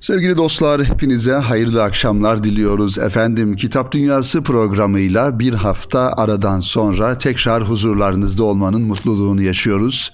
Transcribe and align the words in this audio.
Sevgili 0.00 0.36
dostlar 0.36 0.84
hepinize 0.84 1.32
hayırlı 1.32 1.82
akşamlar 1.82 2.44
diliyoruz. 2.44 2.98
Efendim 2.98 3.56
Kitap 3.56 3.92
Dünyası 3.92 4.42
programıyla 4.42 5.38
bir 5.38 5.52
hafta 5.52 6.12
aradan 6.16 6.60
sonra 6.60 7.18
tekrar 7.18 7.68
huzurlarınızda 7.68 8.44
olmanın 8.44 8.82
mutluluğunu 8.82 9.42
yaşıyoruz. 9.42 10.12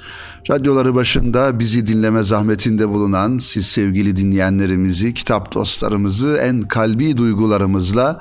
Radyoları 0.51 0.95
başında 0.95 1.59
bizi 1.59 1.87
dinleme 1.87 2.23
zahmetinde 2.23 2.89
bulunan 2.89 3.39
siz 3.39 3.67
sevgili 3.67 4.17
dinleyenlerimizi, 4.17 5.15
kitap 5.15 5.55
dostlarımızı 5.55 6.37
en 6.43 6.63
kalbi 6.63 7.17
duygularımızla 7.17 8.21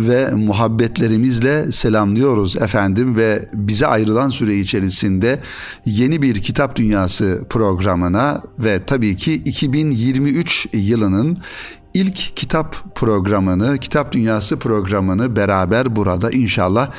ve 0.00 0.30
muhabbetlerimizle 0.30 1.72
selamlıyoruz 1.72 2.56
efendim 2.56 3.16
ve 3.16 3.48
bize 3.52 3.86
ayrılan 3.86 4.28
süre 4.28 4.56
içerisinde 4.56 5.40
yeni 5.86 6.22
bir 6.22 6.42
Kitap 6.42 6.76
Dünyası 6.76 7.44
programına 7.50 8.42
ve 8.58 8.80
tabii 8.86 9.16
ki 9.16 9.34
2023 9.34 10.68
yılının 10.72 11.38
ilk 11.94 12.36
kitap 12.36 12.94
programını, 12.94 13.78
Kitap 13.78 14.12
Dünyası 14.12 14.58
programını 14.58 15.36
beraber 15.36 15.96
burada 15.96 16.30
inşallah 16.30 16.90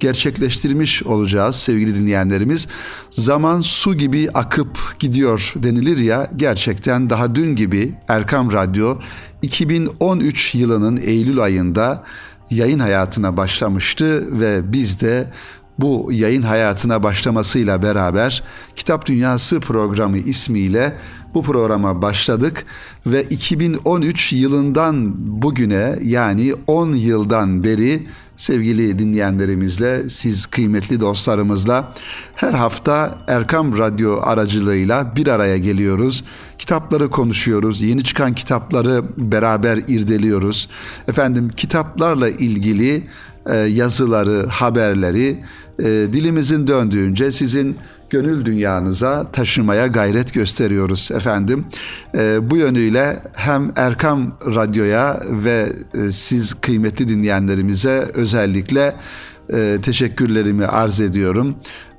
gerçekleştirmiş 0.00 1.02
olacağız 1.02 1.56
sevgili 1.56 1.94
dinleyenlerimiz. 1.94 2.68
Zaman 3.10 3.60
su 3.60 3.94
gibi 3.94 4.28
akıp 4.34 4.78
gidiyor 4.98 5.52
denilir 5.56 5.98
ya 5.98 6.30
gerçekten 6.36 7.10
daha 7.10 7.34
dün 7.34 7.56
gibi 7.56 7.94
Erkam 8.08 8.52
Radyo 8.52 8.98
2013 9.42 10.54
yılının 10.54 10.96
Eylül 10.96 11.40
ayında 11.40 12.04
yayın 12.50 12.78
hayatına 12.78 13.36
başlamıştı 13.36 14.40
ve 14.40 14.72
biz 14.72 15.00
de 15.00 15.30
bu 15.78 16.08
yayın 16.12 16.42
hayatına 16.42 17.02
başlamasıyla 17.02 17.82
beraber 17.82 18.42
Kitap 18.76 19.06
Dünyası 19.06 19.60
programı 19.60 20.18
ismiyle 20.18 20.96
bu 21.34 21.42
programa 21.42 22.02
başladık 22.02 22.64
ve 23.06 23.22
2013 23.22 24.32
yılından 24.32 25.14
bugüne 25.42 25.98
yani 26.02 26.54
10 26.66 26.94
yıldan 26.94 27.64
beri 27.64 28.06
sevgili 28.40 28.98
dinleyenlerimizle, 28.98 30.10
siz 30.10 30.46
kıymetli 30.46 31.00
dostlarımızla 31.00 31.94
her 32.34 32.52
hafta 32.52 33.18
Erkam 33.26 33.78
Radyo 33.78 34.20
aracılığıyla 34.22 35.16
bir 35.16 35.26
araya 35.26 35.58
geliyoruz. 35.58 36.24
Kitapları 36.58 37.10
konuşuyoruz, 37.10 37.82
yeni 37.82 38.04
çıkan 38.04 38.34
kitapları 38.34 39.02
beraber 39.16 39.76
irdeliyoruz. 39.88 40.68
Efendim 41.08 41.48
kitaplarla 41.48 42.28
ilgili 42.28 43.06
e, 43.46 43.56
yazıları, 43.56 44.46
haberleri 44.46 45.38
e, 45.78 45.84
dilimizin 45.84 46.66
döndüğünce 46.66 47.32
sizin 47.32 47.76
gönül 48.10 48.44
dünyanıza 48.44 49.26
taşımaya 49.32 49.86
gayret 49.86 50.34
gösteriyoruz 50.34 51.10
efendim. 51.14 51.64
E, 52.14 52.50
bu 52.50 52.56
yönüyle 52.56 53.22
hem 53.32 53.72
Erkam 53.76 54.32
Radyo'ya 54.46 55.22
ve 55.30 55.72
e, 55.94 56.12
siz 56.12 56.54
kıymetli 56.54 57.08
dinleyenlerimize 57.08 58.10
özellikle 58.14 58.94
e, 59.52 59.78
teşekkürlerimi 59.82 60.66
arz 60.66 61.00
ediyorum. 61.00 61.54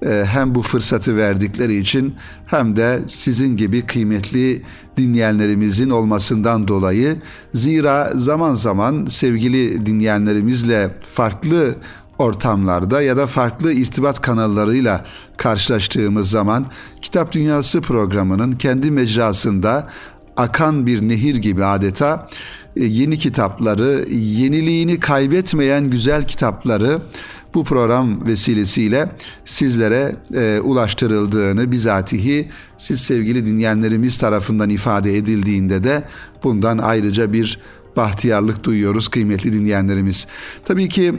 E, 0.06 0.24
hem 0.28 0.56
bu 0.56 0.62
fırsatı 0.62 1.18
verdikleri 1.18 1.78
için 1.78 2.16
hem 2.46 2.76
de 2.76 3.00
sizin 3.08 3.58
gibi 3.58 3.86
kıymetli 3.86 4.62
dinleyenlerimizin 4.98 5.90
olmasından 5.90 6.68
dolayı 6.68 7.18
zira 7.54 8.12
zaman 8.16 8.56
zaman 8.56 9.06
sevgili 9.06 9.86
dinleyenlerimizle 9.86 10.90
farklı 11.06 11.76
ortamlarda 12.22 13.02
ya 13.02 13.18
da 13.18 13.28
farklı 13.28 13.74
irtibat 13.74 14.22
kanallarıyla 14.22 15.06
karşılaştığımız 15.38 16.30
zaman 16.30 16.66
Kitap 17.02 17.32
Dünyası 17.32 17.82
programının 17.82 18.52
kendi 18.52 18.92
mecrasında 18.92 19.88
akan 20.38 20.86
bir 20.86 21.02
nehir 21.02 21.36
gibi 21.36 21.66
adeta 21.66 22.28
e, 22.76 22.86
yeni 22.86 23.18
kitapları, 23.18 24.06
yeniliğini 24.10 25.00
kaybetmeyen 25.00 25.90
güzel 25.90 26.28
kitapları 26.28 27.02
bu 27.54 27.64
program 27.64 28.26
vesilesiyle 28.26 29.10
sizlere 29.46 30.16
e, 30.34 30.60
ulaştırıldığını 30.60 31.72
bizatihi 31.72 32.50
siz 32.78 33.02
sevgili 33.02 33.46
dinleyenlerimiz 33.46 34.18
tarafından 34.18 34.70
ifade 34.70 35.18
edildiğinde 35.18 35.84
de 35.84 36.04
bundan 36.44 36.78
ayrıca 36.78 37.34
bir 37.34 37.60
bahtiyarlık 37.96 38.64
duyuyoruz 38.64 39.08
kıymetli 39.08 39.54
dinleyenlerimiz. 39.54 40.28
Tabii 40.66 40.90
ki 40.90 41.14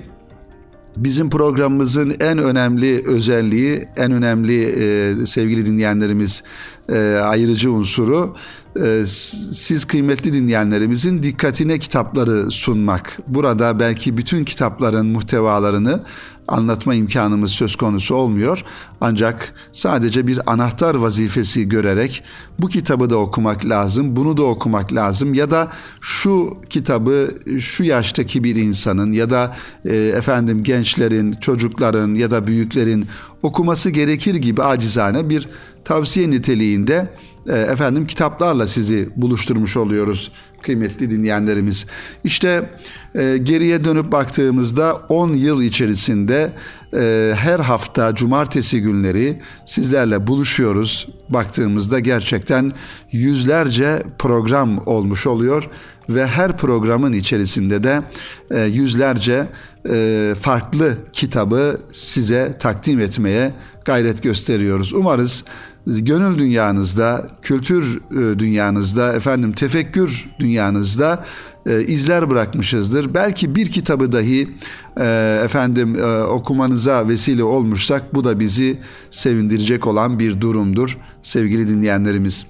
Bizim 0.96 1.30
programımızın 1.30 2.16
en 2.20 2.38
önemli 2.38 3.06
özelliği, 3.06 3.88
en 3.96 4.12
önemli 4.12 4.62
e, 4.62 5.26
sevgili 5.26 5.66
dinleyenlerimiz 5.66 6.42
e, 6.88 6.98
ayırıcı 7.14 7.72
unsuru 7.72 8.36
e, 8.76 9.04
siz 9.52 9.84
kıymetli 9.84 10.32
dinleyenlerimizin 10.32 11.22
dikkatine 11.22 11.78
kitapları 11.78 12.50
sunmak. 12.50 13.18
Burada 13.28 13.80
belki 13.80 14.16
bütün 14.16 14.44
kitapların 14.44 15.06
muhtevalarını 15.06 16.00
anlatma 16.48 16.94
imkanımız 16.94 17.50
söz 17.50 17.76
konusu 17.76 18.14
olmuyor. 18.14 18.64
Ancak 19.00 19.54
sadece 19.72 20.26
bir 20.26 20.52
anahtar 20.52 20.94
vazifesi 20.94 21.68
görerek 21.68 22.22
bu 22.58 22.68
kitabı 22.68 23.10
da 23.10 23.16
okumak 23.16 23.64
lazım, 23.64 24.16
bunu 24.16 24.36
da 24.36 24.42
okumak 24.42 24.92
lazım 24.92 25.34
ya 25.34 25.50
da 25.50 25.72
şu 26.00 26.56
kitabı 26.70 27.34
şu 27.60 27.84
yaştaki 27.84 28.44
bir 28.44 28.56
insanın 28.56 29.12
ya 29.12 29.30
da 29.30 29.56
e, 29.84 29.96
efendim 29.96 30.62
gençlerin, 30.62 31.32
çocukların 31.32 32.14
ya 32.14 32.30
da 32.30 32.46
büyüklerin 32.46 33.06
okuması 33.42 33.90
gerekir 33.90 34.34
gibi 34.34 34.62
acizane 34.62 35.28
bir 35.28 35.48
tavsiye 35.84 36.30
niteliğinde 36.30 37.08
e, 37.48 37.58
efendim 37.58 38.06
kitaplarla 38.06 38.66
sizi 38.66 39.08
buluşturmuş 39.16 39.76
oluyoruz 39.76 40.30
kıymetli 40.62 41.10
dinleyenlerimiz. 41.10 41.86
İşte 42.24 42.70
e, 43.14 43.38
geriye 43.42 43.84
dönüp 43.84 44.12
baktığımızda 44.12 44.94
10 45.08 45.34
yıl 45.34 45.62
içerisinde 45.62 46.52
e, 46.94 47.32
her 47.36 47.60
hafta 47.60 48.14
cumartesi 48.14 48.80
günleri 48.80 49.40
sizlerle 49.66 50.26
buluşuyoruz. 50.26 51.08
Baktığımızda 51.28 52.00
gerçekten 52.00 52.72
yüzlerce 53.12 54.02
program 54.18 54.78
olmuş 54.86 55.26
oluyor 55.26 55.68
ve 56.08 56.26
her 56.26 56.56
programın 56.56 57.12
içerisinde 57.12 57.84
de 57.84 58.02
e, 58.50 58.60
yüzlerce 58.60 59.46
e, 59.90 60.34
farklı 60.40 60.96
kitabı 61.12 61.80
size 61.92 62.56
takdim 62.58 63.00
etmeye 63.00 63.52
gayret 63.84 64.22
gösteriyoruz. 64.22 64.92
Umarız 64.92 65.44
gönül 65.86 66.38
dünyanızda, 66.38 67.30
kültür 67.42 68.00
e, 68.10 68.38
dünyanızda, 68.38 69.12
efendim 69.12 69.52
tefekkür 69.52 70.30
dünyanızda 70.38 71.24
e, 71.66 71.82
izler 71.84 72.30
bırakmışızdır. 72.30 73.14
Belki 73.14 73.54
bir 73.54 73.66
kitabı 73.66 74.12
dahi 74.12 74.48
e, 74.96 75.40
efendim 75.44 75.96
okumanıza 76.28 77.08
vesile 77.08 77.44
olmuşsak 77.44 78.14
bu 78.14 78.24
da 78.24 78.40
bizi 78.40 78.78
sevindirecek 79.10 79.86
olan 79.86 80.18
bir 80.18 80.40
durumdur 80.40 80.98
sevgili 81.22 81.68
dinleyenlerimiz. 81.68 82.46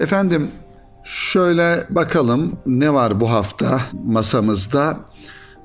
Efendim 0.00 0.48
şöyle 1.04 1.84
bakalım 1.90 2.52
ne 2.66 2.92
var 2.92 3.20
bu 3.20 3.30
hafta 3.30 3.80
masamızda. 4.04 5.00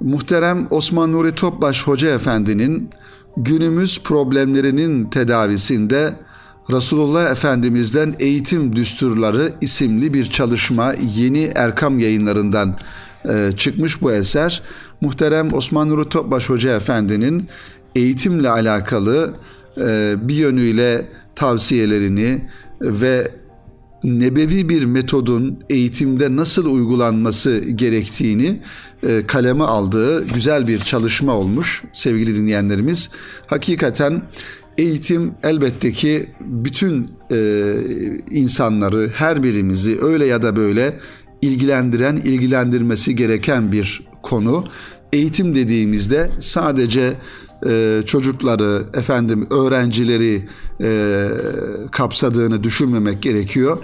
Muhterem 0.02 0.68
Osman 0.70 1.12
Nuri 1.12 1.32
Topbaş 1.32 1.88
Hoca 1.88 2.10
Efendi'nin 2.10 2.90
günümüz 3.38 4.04
problemlerinin 4.04 5.10
tedavisinde 5.10 6.14
Resulullah 6.70 7.32
Efendimiz'den 7.32 8.16
Eğitim 8.20 8.76
Düsturları 8.76 9.54
isimli 9.62 10.14
bir 10.14 10.26
çalışma 10.26 10.94
yeni 11.16 11.52
Erkam 11.56 12.00
yayınlarından 12.00 12.78
e, 13.30 13.52
çıkmış 13.58 14.02
bu 14.02 14.12
eser. 14.12 14.62
Muhterem 15.02 15.54
Osman 15.54 15.90
Nuri 15.90 16.10
Topbaş 16.10 16.50
Hoca 16.50 16.76
Efendi'nin 16.76 17.48
eğitimle 17.96 18.50
alakalı 18.50 19.34
e, 19.78 20.16
bir 20.22 20.36
yönüyle 20.36 21.10
tavsiyelerini 21.36 22.48
ve 22.82 23.32
nebevi 24.04 24.70
bir 24.70 24.86
metodun 24.86 25.60
eğitimde 25.70 26.36
nasıl 26.36 26.66
uygulanması 26.66 27.60
gerektiğini 27.60 28.60
e, 29.04 29.24
kaleme 29.28 29.64
aldığı 29.64 30.28
güzel 30.28 30.68
bir 30.68 30.80
çalışma 30.80 31.34
olmuş 31.34 31.84
sevgili 31.94 32.36
dinleyenlerimiz. 32.36 33.10
Hakikaten 33.48 34.22
Eğitim 34.78 35.34
elbette 35.44 35.92
ki 35.92 36.30
bütün 36.40 37.12
e, 37.32 37.74
insanları, 38.32 39.12
her 39.16 39.44
birimizi 39.44 40.00
öyle 40.02 40.26
ya 40.26 40.42
da 40.42 40.56
böyle 40.56 41.00
ilgilendiren, 41.42 42.16
ilgilendirmesi 42.16 43.16
gereken 43.16 43.72
bir 43.72 44.08
konu. 44.24 44.66
Eğitim 45.14 45.56
dediğimizde 45.56 46.32
sadece 46.40 47.14
e, 47.68 48.02
çocukları, 48.06 48.84
efendim 48.94 49.48
öğrencileri 49.52 50.48
e, 50.82 51.28
kapsadığını 51.92 52.64
düşünmemek 52.64 53.22
gerekiyor 53.22 53.78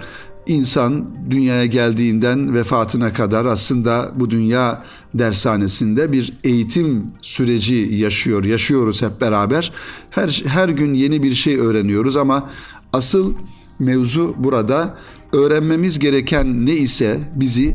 insan 0.46 1.06
dünyaya 1.30 1.66
geldiğinden 1.66 2.54
vefatına 2.54 3.12
kadar 3.12 3.44
aslında 3.44 4.10
bu 4.14 4.30
dünya 4.30 4.82
dershanesinde 5.14 6.12
bir 6.12 6.32
eğitim 6.44 7.06
süreci 7.22 7.74
yaşıyor, 7.92 8.44
yaşıyoruz 8.44 9.02
hep 9.02 9.20
beraber. 9.20 9.72
Her 10.10 10.42
her 10.46 10.68
gün 10.68 10.94
yeni 10.94 11.22
bir 11.22 11.34
şey 11.34 11.58
öğreniyoruz 11.58 12.16
ama 12.16 12.50
asıl 12.92 13.34
mevzu 13.78 14.34
burada 14.38 14.96
öğrenmemiz 15.32 15.98
gereken 15.98 16.66
ne 16.66 16.72
ise 16.72 17.20
bizi 17.34 17.74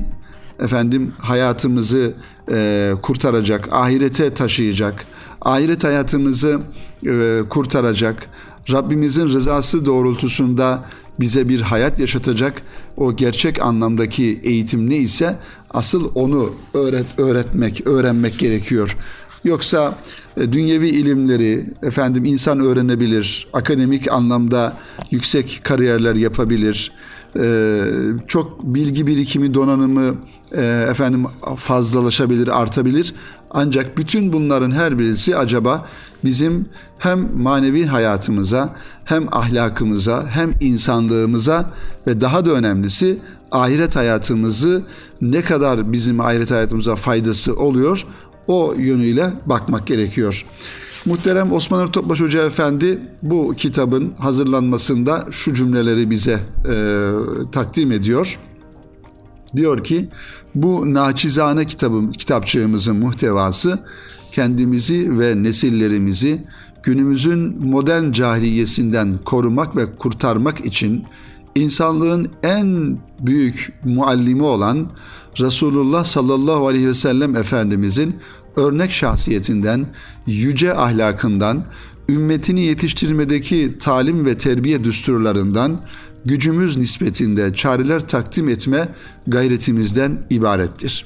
efendim 0.59 1.13
hayatımızı 1.17 2.13
e, 2.51 2.93
kurtaracak, 3.01 3.69
ahirete 3.71 4.33
taşıyacak, 4.33 5.05
ahiret 5.41 5.83
hayatımızı 5.83 6.59
e, 7.05 7.41
kurtaracak, 7.49 8.29
Rabbimizin 8.71 9.29
rızası 9.29 9.85
doğrultusunda 9.85 10.85
bize 11.19 11.49
bir 11.49 11.61
hayat 11.61 11.99
yaşatacak 11.99 12.61
o 12.97 13.15
gerçek 13.15 13.61
anlamdaki 13.61 14.39
eğitim 14.43 14.89
ne 14.89 14.97
ise 14.97 15.35
asıl 15.71 16.11
onu 16.15 16.53
öğret 16.73 17.05
öğretmek, 17.17 17.87
öğrenmek 17.87 18.39
gerekiyor. 18.39 18.97
Yoksa 19.43 19.97
e, 20.37 20.53
dünyevi 20.53 20.87
ilimleri 20.87 21.65
efendim 21.83 22.25
insan 22.25 22.59
öğrenebilir, 22.59 23.47
akademik 23.53 24.11
anlamda 24.11 24.77
yüksek 25.11 25.61
kariyerler 25.63 26.15
yapabilir, 26.15 26.91
e, 27.39 27.81
çok 28.27 28.63
bilgi 28.63 29.07
birikimi, 29.07 29.53
donanımı 29.53 30.15
e, 30.51 30.85
efendim 30.89 31.25
fazlalaşabilir, 31.57 32.61
artabilir. 32.61 33.13
Ancak 33.57 33.97
bütün 33.97 34.33
bunların 34.33 34.71
her 34.71 34.99
birisi 34.99 35.37
acaba 35.37 35.85
bizim 36.23 36.65
hem 36.97 37.37
manevi 37.37 37.85
hayatımıza, 37.85 38.75
hem 39.05 39.27
ahlakımıza, 39.31 40.25
hem 40.29 40.53
insanlığımıza 40.59 41.69
ve 42.07 42.21
daha 42.21 42.45
da 42.45 42.51
önemlisi 42.51 43.17
ahiret 43.51 43.95
hayatımızı 43.95 44.83
ne 45.21 45.41
kadar 45.41 45.91
bizim 45.91 46.19
ahiret 46.19 46.51
hayatımıza 46.51 46.95
faydası 46.95 47.55
oluyor 47.55 48.05
o 48.47 48.73
yönüyle 48.77 49.33
bakmak 49.45 49.87
gerekiyor. 49.87 50.45
Muhterem 51.05 51.51
Osman 51.51 51.83
Er 51.83 51.91
Topbaş 51.91 52.21
Hoca 52.21 52.45
Efendi 52.45 52.99
bu 53.23 53.53
kitabın 53.57 54.13
hazırlanmasında 54.19 55.25
şu 55.31 55.53
cümleleri 55.53 56.09
bize 56.09 56.39
e, 56.69 57.11
takdim 57.51 57.91
ediyor. 57.91 58.39
Diyor 59.55 59.83
ki 59.83 60.07
bu 60.55 60.93
naçizane 60.93 61.65
kitabım, 61.65 62.11
kitapçığımızın 62.11 62.95
muhtevası 62.95 63.79
kendimizi 64.31 65.19
ve 65.19 65.43
nesillerimizi 65.43 66.41
günümüzün 66.83 67.65
modern 67.65 68.11
cahiliyesinden 68.11 69.17
korumak 69.25 69.75
ve 69.75 69.91
kurtarmak 69.91 70.65
için 70.65 71.03
insanlığın 71.55 72.29
en 72.43 72.97
büyük 73.19 73.73
muallimi 73.85 74.43
olan 74.43 74.87
Resulullah 75.39 76.03
sallallahu 76.03 76.67
aleyhi 76.67 76.87
ve 76.87 76.93
sellem 76.93 77.35
Efendimizin 77.35 78.15
örnek 78.55 78.91
şahsiyetinden, 78.91 79.85
yüce 80.27 80.75
ahlakından, 80.75 81.65
ümmetini 82.09 82.61
yetiştirmedeki 82.61 83.77
talim 83.79 84.25
ve 84.25 84.37
terbiye 84.37 84.83
düsturlarından 84.83 85.79
gücümüz 86.25 86.77
nispetinde 86.77 87.53
çareler 87.53 88.07
takdim 88.07 88.49
etme 88.49 88.89
gayretimizden 89.27 90.27
ibarettir. 90.29 91.05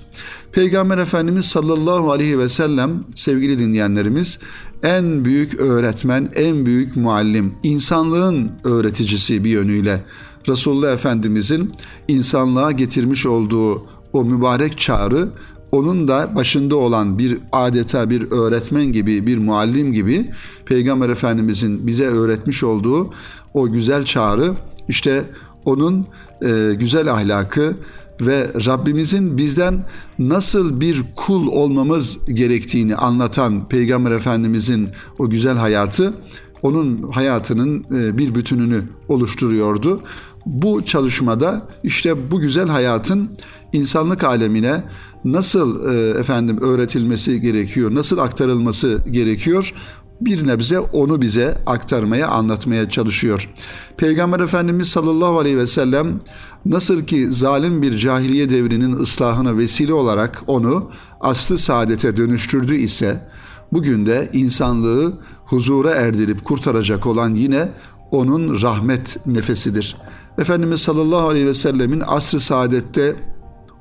Peygamber 0.51 0.97
Efendimiz 0.97 1.45
sallallahu 1.45 2.11
aleyhi 2.11 2.39
ve 2.39 2.49
sellem 2.49 3.03
sevgili 3.15 3.59
dinleyenlerimiz 3.59 4.39
en 4.83 5.25
büyük 5.25 5.59
öğretmen, 5.59 6.29
en 6.35 6.65
büyük 6.65 6.95
muallim, 6.95 7.53
insanlığın 7.63 8.51
öğreticisi 8.63 9.43
bir 9.43 9.49
yönüyle 9.49 10.03
Resulullah 10.47 10.93
Efendimizin 10.93 11.71
insanlığa 12.07 12.71
getirmiş 12.71 13.25
olduğu 13.25 13.87
o 14.13 14.25
mübarek 14.25 14.77
çağrı 14.77 15.29
onun 15.71 16.07
da 16.07 16.35
başında 16.35 16.75
olan 16.75 17.19
bir 17.19 17.37
adeta 17.51 18.09
bir 18.09 18.31
öğretmen 18.31 18.85
gibi, 18.85 19.27
bir 19.27 19.37
muallim 19.37 19.93
gibi 19.93 20.29
Peygamber 20.65 21.09
Efendimizin 21.09 21.87
bize 21.87 22.07
öğretmiş 22.07 22.63
olduğu 22.63 23.13
o 23.53 23.69
güzel 23.69 24.05
çağrı 24.05 24.53
işte 24.87 25.23
onun 25.65 26.07
e, 26.41 26.73
güzel 26.79 27.13
ahlakı 27.13 27.75
ve 28.21 28.51
Rabbimizin 28.65 29.37
bizden 29.37 29.85
nasıl 30.19 30.81
bir 30.81 31.03
kul 31.15 31.47
olmamız 31.47 32.17
gerektiğini 32.33 32.95
anlatan 32.95 33.67
Peygamber 33.67 34.11
Efendimizin 34.11 34.89
o 35.19 35.29
güzel 35.29 35.57
hayatı 35.57 36.13
onun 36.61 37.11
hayatının 37.11 37.85
e, 37.91 38.17
bir 38.17 38.35
bütününü 38.35 38.83
oluşturuyordu. 39.07 40.01
Bu 40.45 40.85
çalışmada 40.85 41.67
işte 41.83 42.31
bu 42.31 42.39
güzel 42.39 42.67
hayatın 42.67 43.29
insanlık 43.73 44.23
alemine 44.23 44.83
nasıl 45.25 45.91
e, 45.91 46.19
efendim 46.19 46.61
öğretilmesi 46.61 47.41
gerekiyor, 47.41 47.95
nasıl 47.95 48.17
aktarılması 48.17 49.01
gerekiyor? 49.11 49.73
Bir 50.21 50.47
nebze 50.47 50.79
onu 50.79 51.21
bize 51.21 51.57
aktarmaya, 51.65 52.27
anlatmaya 52.27 52.89
çalışıyor. 52.89 53.49
Peygamber 53.97 54.39
Efendimiz 54.39 54.87
sallallahu 54.87 55.39
aleyhi 55.39 55.57
ve 55.57 55.67
sellem 55.67 56.19
nasıl 56.65 57.03
ki 57.05 57.33
zalim 57.33 57.81
bir 57.81 57.97
cahiliye 57.97 58.49
devrinin 58.49 58.99
ıslahına 58.99 59.57
vesile 59.57 59.93
olarak 59.93 60.43
onu 60.47 60.91
aslı 61.21 61.57
saadete 61.57 62.17
dönüştürdü 62.17 62.75
ise 62.75 63.29
bugün 63.71 64.05
de 64.05 64.29
insanlığı 64.33 65.13
huzura 65.45 65.91
erdirip 65.91 66.45
kurtaracak 66.45 67.05
olan 67.05 67.35
yine 67.35 67.69
onun 68.11 68.61
rahmet 68.61 69.27
nefesidir. 69.27 69.95
Efendimiz 70.39 70.81
sallallahu 70.81 71.27
aleyhi 71.27 71.47
ve 71.47 71.53
sellemin 71.53 72.03
asr-ı 72.07 72.39
saadette 72.39 73.15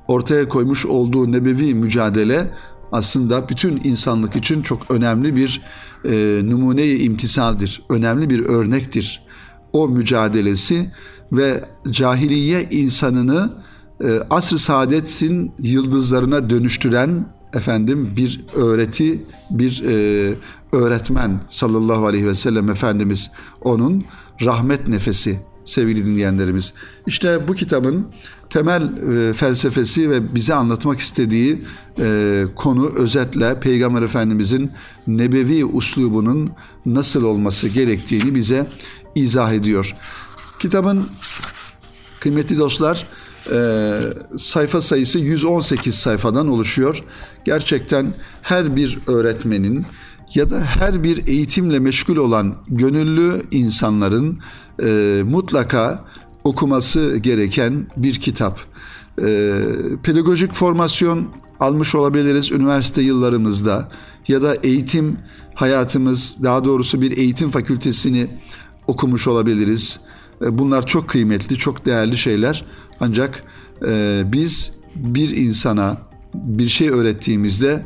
ortaya 0.07 0.49
koymuş 0.49 0.85
olduğu 0.85 1.31
nebevi 1.31 1.73
mücadele 1.73 2.51
aslında 2.91 3.49
bütün 3.49 3.81
insanlık 3.83 4.35
için 4.35 4.61
çok 4.61 4.91
önemli 4.91 5.35
bir 5.35 5.61
e, 6.05 6.41
numune-i 6.43 7.03
imtisaldir. 7.03 7.81
Önemli 7.89 8.29
bir 8.29 8.39
örnektir. 8.39 9.23
O 9.73 9.87
mücadelesi 9.87 10.91
ve 11.31 11.65
cahiliye 11.89 12.67
insanını 12.71 13.53
e, 14.03 14.19
asr-ı 14.29 14.59
saadetin 14.59 15.51
yıldızlarına 15.59 16.49
dönüştüren 16.49 17.25
efendim 17.53 18.13
bir 18.17 18.45
öğreti, 18.55 19.23
bir 19.49 19.83
e, 19.87 20.33
öğretmen 20.71 21.39
sallallahu 21.49 22.05
aleyhi 22.05 22.27
ve 22.27 22.35
sellem 22.35 22.69
Efendimiz 22.69 23.31
onun 23.61 24.05
rahmet 24.41 24.87
nefesi 24.87 25.39
sevgili 25.69 26.05
dinleyenlerimiz. 26.05 26.73
İşte 27.07 27.47
bu 27.47 27.53
kitabın 27.53 28.07
temel 28.49 28.83
e, 28.83 29.33
felsefesi 29.33 30.09
ve 30.09 30.35
bize 30.35 30.53
anlatmak 30.53 30.99
istediği 30.99 31.61
e, 31.99 32.43
konu 32.55 32.93
özetle 32.95 33.59
Peygamber 33.59 34.01
Efendimizin 34.01 34.71
nebevi 35.07 35.65
uslubunun 35.65 36.51
nasıl 36.85 37.23
olması 37.23 37.67
gerektiğini 37.67 38.35
bize 38.35 38.67
izah 39.15 39.53
ediyor. 39.53 39.95
Kitabın 40.59 41.07
kıymetli 42.19 42.57
dostlar 42.57 43.07
e, 43.51 43.99
sayfa 44.37 44.81
sayısı 44.81 45.19
118 45.19 45.95
sayfadan 45.95 46.47
oluşuyor. 46.47 47.03
Gerçekten 47.45 48.13
her 48.41 48.75
bir 48.75 48.99
öğretmenin 49.07 49.85
ya 50.35 50.49
da 50.49 50.61
her 50.61 51.03
bir 51.03 51.27
eğitimle 51.27 51.79
meşgul 51.79 52.15
olan 52.15 52.55
gönüllü 52.67 53.45
insanların 53.51 54.39
e, 54.83 55.21
mutlaka 55.25 56.05
okuması 56.43 57.17
gereken 57.17 57.87
bir 57.97 58.13
kitap. 58.13 58.59
E, 59.21 59.59
pedagojik 60.03 60.53
formasyon 60.53 61.27
almış 61.59 61.95
olabiliriz 61.95 62.51
üniversite 62.51 63.01
yıllarımızda 63.01 63.91
ya 64.27 64.41
da 64.41 64.55
eğitim 64.55 65.17
hayatımız 65.53 66.35
daha 66.43 66.65
doğrusu 66.65 67.01
bir 67.01 67.17
eğitim 67.17 67.49
fakültesini 67.49 68.27
okumuş 68.87 69.27
olabiliriz. 69.27 69.99
E, 70.41 70.57
bunlar 70.57 70.85
çok 70.85 71.09
kıymetli, 71.09 71.57
çok 71.57 71.85
değerli 71.85 72.17
şeyler. 72.17 72.65
Ancak 72.99 73.43
e, 73.87 74.23
biz 74.25 74.71
bir 74.95 75.29
insana 75.29 75.97
bir 76.33 76.69
şey 76.69 76.89
öğrettiğimizde 76.89 77.85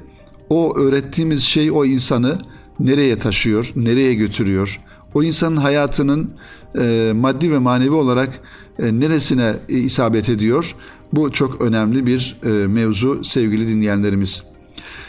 o 0.53 0.77
öğrettiğimiz 0.77 1.43
şey 1.43 1.71
o 1.71 1.85
insanı 1.85 2.37
nereye 2.79 3.19
taşıyor, 3.19 3.71
nereye 3.75 4.13
götürüyor? 4.13 4.79
O 5.13 5.23
insanın 5.23 5.57
hayatının 5.57 6.31
e, 6.77 7.11
maddi 7.15 7.51
ve 7.51 7.57
manevi 7.57 7.93
olarak 7.93 8.39
e, 8.79 8.99
neresine 8.99 9.55
e, 9.69 9.77
isabet 9.77 10.29
ediyor? 10.29 10.75
Bu 11.13 11.31
çok 11.31 11.61
önemli 11.61 12.05
bir 12.05 12.37
e, 12.43 12.49
mevzu 12.49 13.23
sevgili 13.23 13.67
dinleyenlerimiz. 13.67 14.43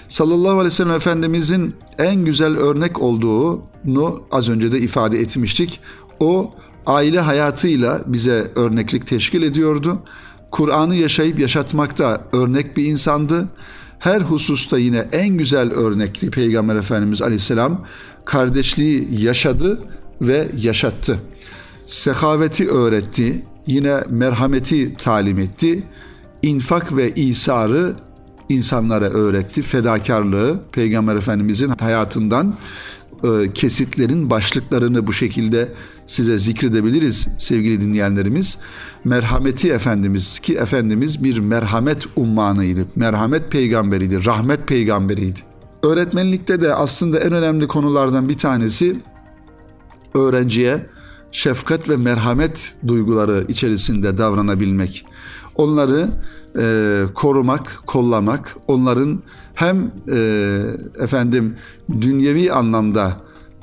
Sallallahu 0.09 0.53
aleyhi 0.53 0.67
ve 0.67 0.71
sellem 0.71 0.91
Efendimizin 0.91 1.75
en 1.99 2.25
güzel 2.25 2.57
örnek 2.57 3.03
olduğunu 3.03 4.23
az 4.31 4.49
önce 4.49 4.73
de 4.73 4.79
ifade 4.79 5.21
etmiştik. 5.21 5.81
O 6.21 6.55
aile 6.87 7.21
hayatıyla 7.21 8.03
bize 8.07 8.51
örneklik 8.57 9.07
teşkil 9.07 9.43
ediyordu. 9.43 9.99
Kur'an'ı 10.51 10.95
yaşayıp 10.95 11.39
yaşatmakta 11.39 12.29
örnek 12.33 12.77
bir 12.77 12.85
insandı. 12.85 13.49
Her 14.05 14.21
hususta 14.21 14.79
yine 14.79 15.09
en 15.13 15.29
güzel 15.29 15.73
örnekli 15.73 16.31
Peygamber 16.31 16.77
Efendimiz 16.77 17.23
Aleyhisselam 17.23 17.87
kardeşliği 18.25 19.09
yaşadı 19.23 19.81
ve 20.21 20.49
yaşattı. 20.57 21.19
Sehaveti 21.87 22.69
öğretti, 22.69 23.43
yine 23.67 24.01
merhameti 24.11 24.95
talim 24.97 25.39
etti. 25.39 25.83
İnfak 26.43 26.97
ve 26.97 27.15
isarı 27.15 27.97
insanlara 28.49 29.11
öğretti. 29.11 29.63
Fedakarlığı 29.63 30.61
Peygamber 30.73 31.17
Efendimizin 31.17 31.73
hayatından 31.81 32.55
e, 33.25 33.53
kesitlerin 33.53 34.31
başlıklarını 34.31 35.07
bu 35.07 35.13
şekilde 35.13 35.69
size 36.07 36.39
zikredebiliriz 36.39 37.29
sevgili 37.39 37.81
dinleyenlerimiz. 37.81 38.59
Merhameti 39.05 39.73
Efendimiz 39.73 40.39
ki 40.39 40.55
Efendimiz 40.55 41.25
bir 41.25 41.39
merhamet 41.39 42.07
ummanıydı. 42.17 42.87
Merhamet 42.97 43.51
peygamberiydi, 43.51 44.25
rahmet 44.25 44.67
peygamberiydi. 44.67 45.41
Öğretmenlikte 45.83 46.61
de 46.61 46.75
aslında 46.75 47.19
en 47.19 47.33
önemli 47.33 47.69
konulardan 47.69 48.29
bir 48.29 48.39
tanesi 48.39 48.97
öğrenciye 50.15 50.87
şefkat 51.33 51.89
ve 51.89 51.97
merhamet 51.97 52.75
duyguları 52.87 53.45
içerisinde 53.49 54.19
davranabilmek. 54.19 55.07
Onları 55.55 56.09
e, 56.59 57.03
korumak, 57.15 57.83
kollamak, 57.87 58.57
onların 58.69 59.23
hem 59.55 59.93
e, 60.13 60.61
efendim 60.99 61.57
dünyevi 62.01 62.53
anlamda 62.53 63.17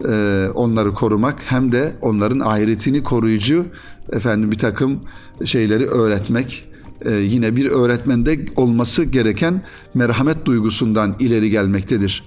e, 0.09 0.47
onları 0.55 0.93
korumak 0.93 1.39
hem 1.45 1.71
de 1.71 1.95
onların 2.01 2.39
ahiretini 2.39 3.03
koruyucu 3.03 3.65
efendim 4.11 4.51
bir 4.51 4.57
takım 4.59 4.99
şeyleri 5.45 5.87
öğretmek. 5.87 6.67
E, 7.05 7.11
yine 7.11 7.55
bir 7.55 7.71
öğretmende 7.71 8.39
olması 8.55 9.03
gereken 9.03 9.61
merhamet 9.93 10.45
duygusundan 10.45 11.15
ileri 11.19 11.49
gelmektedir. 11.49 12.23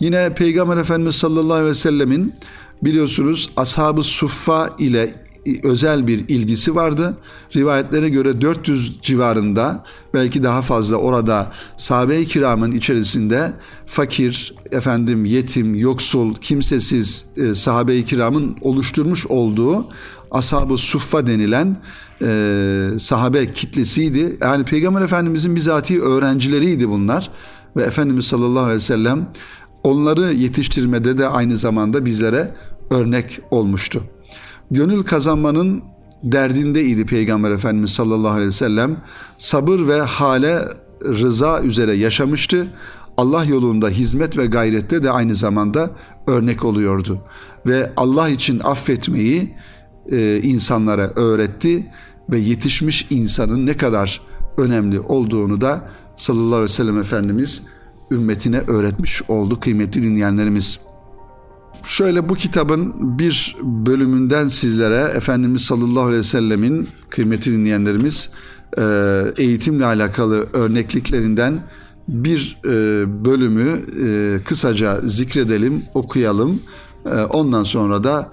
Yine 0.00 0.34
Peygamber 0.34 0.76
Efendimiz 0.76 1.14
sallallahu 1.14 1.54
aleyhi 1.54 1.70
ve 1.70 1.74
sellemin 1.74 2.34
biliyorsunuz 2.82 3.50
ashab-ı 3.56 4.02
suffa 4.02 4.76
ile 4.78 5.25
özel 5.62 6.06
bir 6.06 6.28
ilgisi 6.28 6.74
vardı. 6.74 7.16
Rivayetlere 7.56 8.08
göre 8.08 8.40
400 8.40 9.00
civarında 9.02 9.84
belki 10.14 10.42
daha 10.42 10.62
fazla 10.62 10.96
orada 10.96 11.52
sahabe-i 11.76 12.26
kiramın 12.26 12.72
içerisinde 12.72 13.52
fakir, 13.86 14.54
efendim 14.72 15.24
yetim, 15.24 15.74
yoksul, 15.74 16.34
kimsesiz 16.34 17.24
e, 17.36 17.54
sahabe-i 17.54 18.04
kiramın 18.04 18.56
oluşturmuş 18.60 19.26
olduğu 19.26 19.86
ashab-ı 20.30 20.78
suffa 20.78 21.26
denilen 21.26 21.76
e, 22.22 22.90
sahabe 22.98 23.52
kitlesiydi. 23.52 24.36
Yani 24.42 24.64
Peygamber 24.64 25.02
Efendimizin 25.02 25.56
bizatihi 25.56 26.00
öğrencileriydi 26.00 26.88
bunlar 26.88 27.30
ve 27.76 27.82
Efendimiz 27.82 28.24
sallallahu 28.26 28.62
aleyhi 28.62 28.76
ve 28.76 28.80
sellem 28.80 29.28
onları 29.84 30.32
yetiştirmede 30.32 31.18
de 31.18 31.28
aynı 31.28 31.56
zamanda 31.56 32.04
bizlere 32.04 32.54
örnek 32.90 33.40
olmuştu 33.50 34.02
gönül 34.70 35.02
kazanmanın 35.02 35.82
derdindeydi 36.22 37.06
Peygamber 37.06 37.50
Efendimiz 37.50 37.90
sallallahu 37.90 38.32
aleyhi 38.32 38.48
ve 38.48 38.52
sellem. 38.52 38.96
Sabır 39.38 39.88
ve 39.88 40.00
hale 40.00 40.62
rıza 41.04 41.60
üzere 41.60 41.94
yaşamıştı. 41.94 42.66
Allah 43.16 43.44
yolunda 43.44 43.88
hizmet 43.88 44.38
ve 44.38 44.46
gayrette 44.46 45.02
de 45.02 45.10
aynı 45.10 45.34
zamanda 45.34 45.90
örnek 46.26 46.64
oluyordu. 46.64 47.18
Ve 47.66 47.92
Allah 47.96 48.28
için 48.28 48.60
affetmeyi 48.64 49.54
e, 50.12 50.40
insanlara 50.42 51.10
öğretti 51.16 51.86
ve 52.30 52.38
yetişmiş 52.38 53.06
insanın 53.10 53.66
ne 53.66 53.76
kadar 53.76 54.20
önemli 54.56 55.00
olduğunu 55.00 55.60
da 55.60 55.90
sallallahu 56.16 56.46
aleyhi 56.46 56.62
ve 56.62 56.68
sellem 56.68 56.98
Efendimiz 56.98 57.62
ümmetine 58.10 58.58
öğretmiş 58.58 59.22
oldu 59.28 59.60
kıymetli 59.60 60.02
dinleyenlerimiz. 60.02 60.78
Şöyle 61.86 62.28
bu 62.28 62.34
kitabın 62.34 63.18
bir 63.18 63.56
bölümünden 63.62 64.48
sizlere 64.48 65.12
Efendimiz 65.16 65.62
sallallahu 65.62 66.02
aleyhi 66.02 66.18
ve 66.18 66.22
sellemin 66.22 66.88
kıymeti 67.08 67.52
dinleyenlerimiz 67.52 68.30
e, 68.78 68.82
eğitimle 69.36 69.84
alakalı 69.84 70.46
örnekliklerinden 70.52 71.58
bir 72.08 72.58
e, 72.64 72.70
bölümü 73.24 73.80
e, 74.04 74.38
kısaca 74.44 75.00
zikredelim, 75.00 75.82
okuyalım. 75.94 76.60
Ondan 77.30 77.64
sonra 77.64 78.04
da 78.04 78.32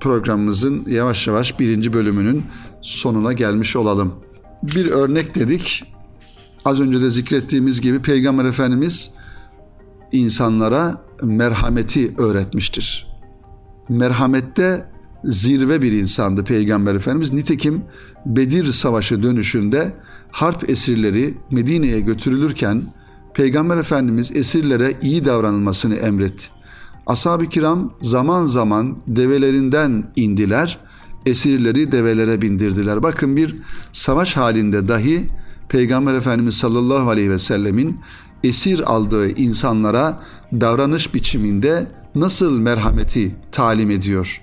programımızın 0.00 0.84
yavaş 0.86 1.26
yavaş 1.26 1.60
birinci 1.60 1.92
bölümünün 1.92 2.44
sonuna 2.82 3.32
gelmiş 3.32 3.76
olalım. 3.76 4.14
Bir 4.62 4.90
örnek 4.90 5.34
dedik. 5.34 5.84
Az 6.64 6.80
önce 6.80 7.00
de 7.00 7.10
zikrettiğimiz 7.10 7.80
gibi 7.80 8.02
Peygamber 8.02 8.44
Efendimiz 8.44 9.10
insanlara 10.12 11.05
merhameti 11.22 12.14
öğretmiştir. 12.18 13.06
Merhamette 13.88 14.86
zirve 15.24 15.82
bir 15.82 15.92
insandı 15.92 16.44
Peygamber 16.44 16.94
Efendimiz. 16.94 17.32
Nitekim 17.32 17.82
Bedir 18.26 18.72
Savaşı 18.72 19.22
dönüşünde 19.22 19.92
harp 20.30 20.70
esirleri 20.70 21.34
Medine'ye 21.50 22.00
götürülürken 22.00 22.82
Peygamber 23.34 23.76
Efendimiz 23.76 24.36
esirlere 24.36 24.94
iyi 25.02 25.24
davranılmasını 25.24 25.94
emretti. 25.94 26.46
Ashab-ı 27.06 27.46
kiram 27.46 27.94
zaman 28.00 28.46
zaman 28.46 28.96
develerinden 29.06 30.12
indiler, 30.16 30.78
esirleri 31.26 31.92
develere 31.92 32.42
bindirdiler. 32.42 33.02
Bakın 33.02 33.36
bir 33.36 33.56
savaş 33.92 34.36
halinde 34.36 34.88
dahi 34.88 35.28
Peygamber 35.68 36.14
Efendimiz 36.14 36.54
sallallahu 36.54 37.10
aleyhi 37.10 37.30
ve 37.30 37.38
sellemin 37.38 38.00
esir 38.44 38.92
aldığı 38.92 39.28
insanlara 39.28 40.22
davranış 40.52 41.14
biçiminde 41.14 41.86
nasıl 42.14 42.60
merhameti 42.60 43.34
talim 43.52 43.90
ediyor. 43.90 44.40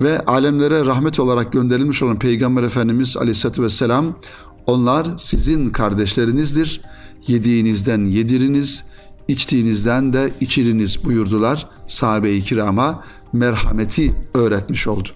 Ve 0.00 0.20
alemlere 0.20 0.86
rahmet 0.86 1.20
olarak 1.20 1.52
gönderilmiş 1.52 2.02
olan 2.02 2.18
Peygamber 2.18 2.62
Efendimiz 2.62 3.16
Aleyhisselatü 3.16 3.62
Vesselam 3.62 4.18
onlar 4.66 5.06
sizin 5.18 5.70
kardeşlerinizdir. 5.70 6.80
Yediğinizden 7.26 8.04
yediriniz, 8.04 8.84
içtiğinizden 9.28 10.12
de 10.12 10.32
içiriniz 10.40 11.04
buyurdular 11.04 11.68
sahabe-i 11.86 12.42
kirama 12.42 13.04
merhameti 13.32 14.14
öğretmiş 14.34 14.86
oldu. 14.86 15.08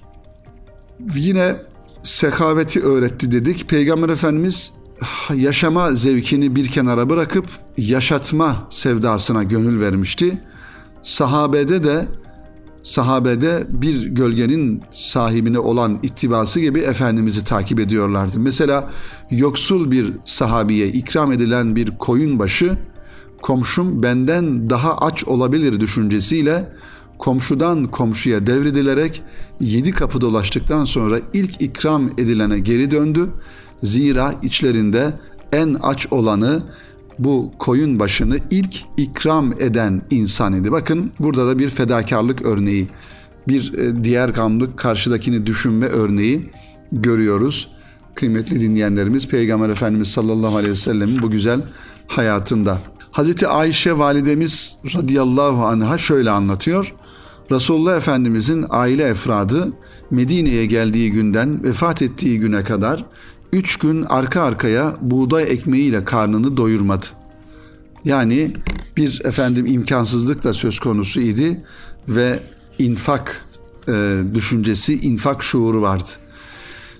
Yine 1.15 1.57
sekaveti 2.03 2.81
öğretti 2.81 3.33
dedik. 3.33 3.69
Peygamber 3.69 4.09
Efendimiz 4.09 4.73
yaşama 5.35 5.93
zevkini 5.93 6.57
bir 6.57 6.69
kenara 6.69 7.11
bırakıp 7.11 7.47
yaşatma 7.79 8.67
sevdasına 8.71 9.43
gönül 9.43 9.81
vermişti. 9.81 10.41
Sahabede 11.03 11.85
de 11.85 12.07
sahabede 12.83 13.67
bir 13.71 14.07
gölgenin 14.07 14.83
sahibine 14.93 15.59
olan 15.59 15.99
ittibası 16.03 16.61
gibi 16.61 16.81
Efendimiz'i 16.81 17.45
takip 17.45 17.81
ediyorlardı. 17.81 18.39
Mesela 18.39 18.91
yoksul 19.31 19.91
bir 19.91 20.13
sahabiye 20.25 20.89
ikram 20.89 21.33
edilen 21.33 21.77
bir 21.77 21.99
koyun 21.99 22.39
başı 22.39 22.77
komşum 23.43 24.03
benden 24.03 24.71
daha 24.71 24.99
aç 24.99 25.25
olabilir 25.25 25.81
düşüncesiyle 25.81 26.73
komşudan 27.19 27.85
komşuya 27.85 28.47
devredilerek 28.47 29.23
yedi 29.61 29.91
kapı 29.91 30.21
dolaştıktan 30.21 30.85
sonra 30.85 31.19
ilk 31.33 31.63
ikram 31.63 32.09
edilene 32.09 32.59
geri 32.59 32.91
döndü 32.91 33.29
Zira 33.83 34.35
içlerinde 34.43 35.13
en 35.53 35.77
aç 35.83 36.07
olanı 36.11 36.63
bu 37.19 37.53
koyun 37.59 37.99
başını 37.99 38.39
ilk 38.51 38.77
ikram 38.97 39.53
eden 39.53 40.03
insan 40.11 40.55
idi. 40.55 40.73
Bakın 40.73 41.13
burada 41.21 41.47
da 41.47 41.59
bir 41.59 41.71
fedakarlık 41.71 42.43
örneği, 42.43 42.89
bir 43.49 43.75
e, 43.75 44.05
diğer 44.05 44.29
gamlık 44.29 44.79
karşıdakini 44.79 45.47
düşünme 45.47 45.87
örneği 45.87 46.51
görüyoruz. 46.93 47.69
Kıymetli 48.15 48.61
dinleyenlerimiz 48.61 49.29
Peygamber 49.29 49.69
Efendimiz 49.69 50.09
sallallahu 50.09 50.57
aleyhi 50.57 50.73
ve 50.73 50.77
sellemin 50.77 51.23
bu 51.23 51.31
güzel 51.31 51.61
hayatında. 52.07 52.79
Hazreti 53.11 53.49
Ayşe 53.49 53.99
validemiz 53.99 54.77
radıyallahu 54.95 55.65
anha 55.65 55.99
şöyle 55.99 56.31
anlatıyor. 56.31 56.95
Resulullah 57.51 57.97
Efendimizin 57.97 58.67
aile 58.71 59.05
efradı 59.05 59.73
Medine'ye 60.11 60.67
geldiği 60.67 61.11
günden 61.11 61.65
vefat 61.65 62.03
ettiği 62.03 62.39
güne 62.39 62.65
kadar 62.65 63.05
üç 63.53 63.77
gün 63.77 64.03
arka 64.03 64.43
arkaya 64.43 64.97
buğday 65.01 65.43
ekmeğiyle 65.43 66.05
karnını 66.05 66.57
doyurmadı. 66.57 67.07
Yani 68.05 68.53
bir 68.97 69.21
efendim 69.25 69.67
imkansızlık 69.67 70.45
da 70.45 70.55
söz 70.55 70.81
konusu 70.81 71.21
idi 71.21 71.61
ve 72.09 72.41
infak 72.79 73.47
e, 73.89 74.23
düşüncesi, 74.35 75.01
infak 75.01 75.43
şuuru 75.43 75.83
vardı. 75.83 76.11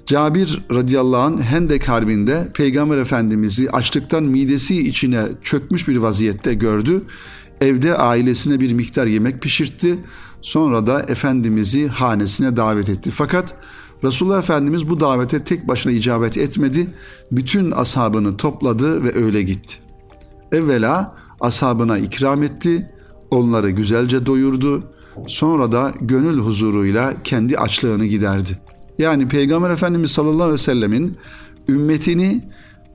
Cabir 0.07 0.63
radıyallahu 0.73 1.21
anh 1.21 1.43
Hendek 1.43 1.89
Harbi'nde 1.89 2.49
Peygamber 2.55 2.99
Efendimiz'i 2.99 3.71
açlıktan 3.71 4.23
midesi 4.23 4.89
içine 4.89 5.23
çökmüş 5.43 5.89
bir 5.89 5.97
vaziyette 5.97 6.55
gördü. 6.55 7.03
Evde 7.61 7.97
ailesine 7.97 8.61
bir 8.61 8.73
miktar 8.73 9.07
yemek 9.07 9.43
pişirtti. 9.43 9.99
Sonra 10.43 10.87
da 10.87 11.03
Efendimiz'i 11.03 11.89
hanesine 11.89 12.57
davet 12.57 12.89
etti. 12.89 13.11
Fakat 13.11 13.55
Resulullah 14.05 14.39
Efendimiz 14.39 14.89
bu 14.89 15.01
davete 15.01 15.45
tek 15.45 15.69
başına 15.69 15.93
icabet 15.93 16.37
etmedi. 16.37 16.87
Bütün 17.33 17.71
ashabını 17.71 18.37
topladı 18.37 19.05
ve 19.05 19.25
öyle 19.25 19.43
gitti. 19.43 19.75
Evvela 20.53 21.17
ashabına 21.41 21.99
ikram 21.99 22.43
etti, 22.43 22.91
onları 23.31 23.71
güzelce 23.71 24.27
doyurdu. 24.27 24.83
Sonra 25.27 25.73
da 25.73 25.93
gönül 26.01 26.39
huzuruyla 26.39 27.15
kendi 27.25 27.59
açlığını 27.59 28.07
giderdi. 28.07 28.59
Yani 28.99 29.29
Peygamber 29.29 29.71
Efendimiz 29.71 30.11
sallallahu 30.11 30.43
aleyhi 30.43 30.53
ve 30.53 30.59
sellemin 30.59 31.17
ümmetini 31.69 32.45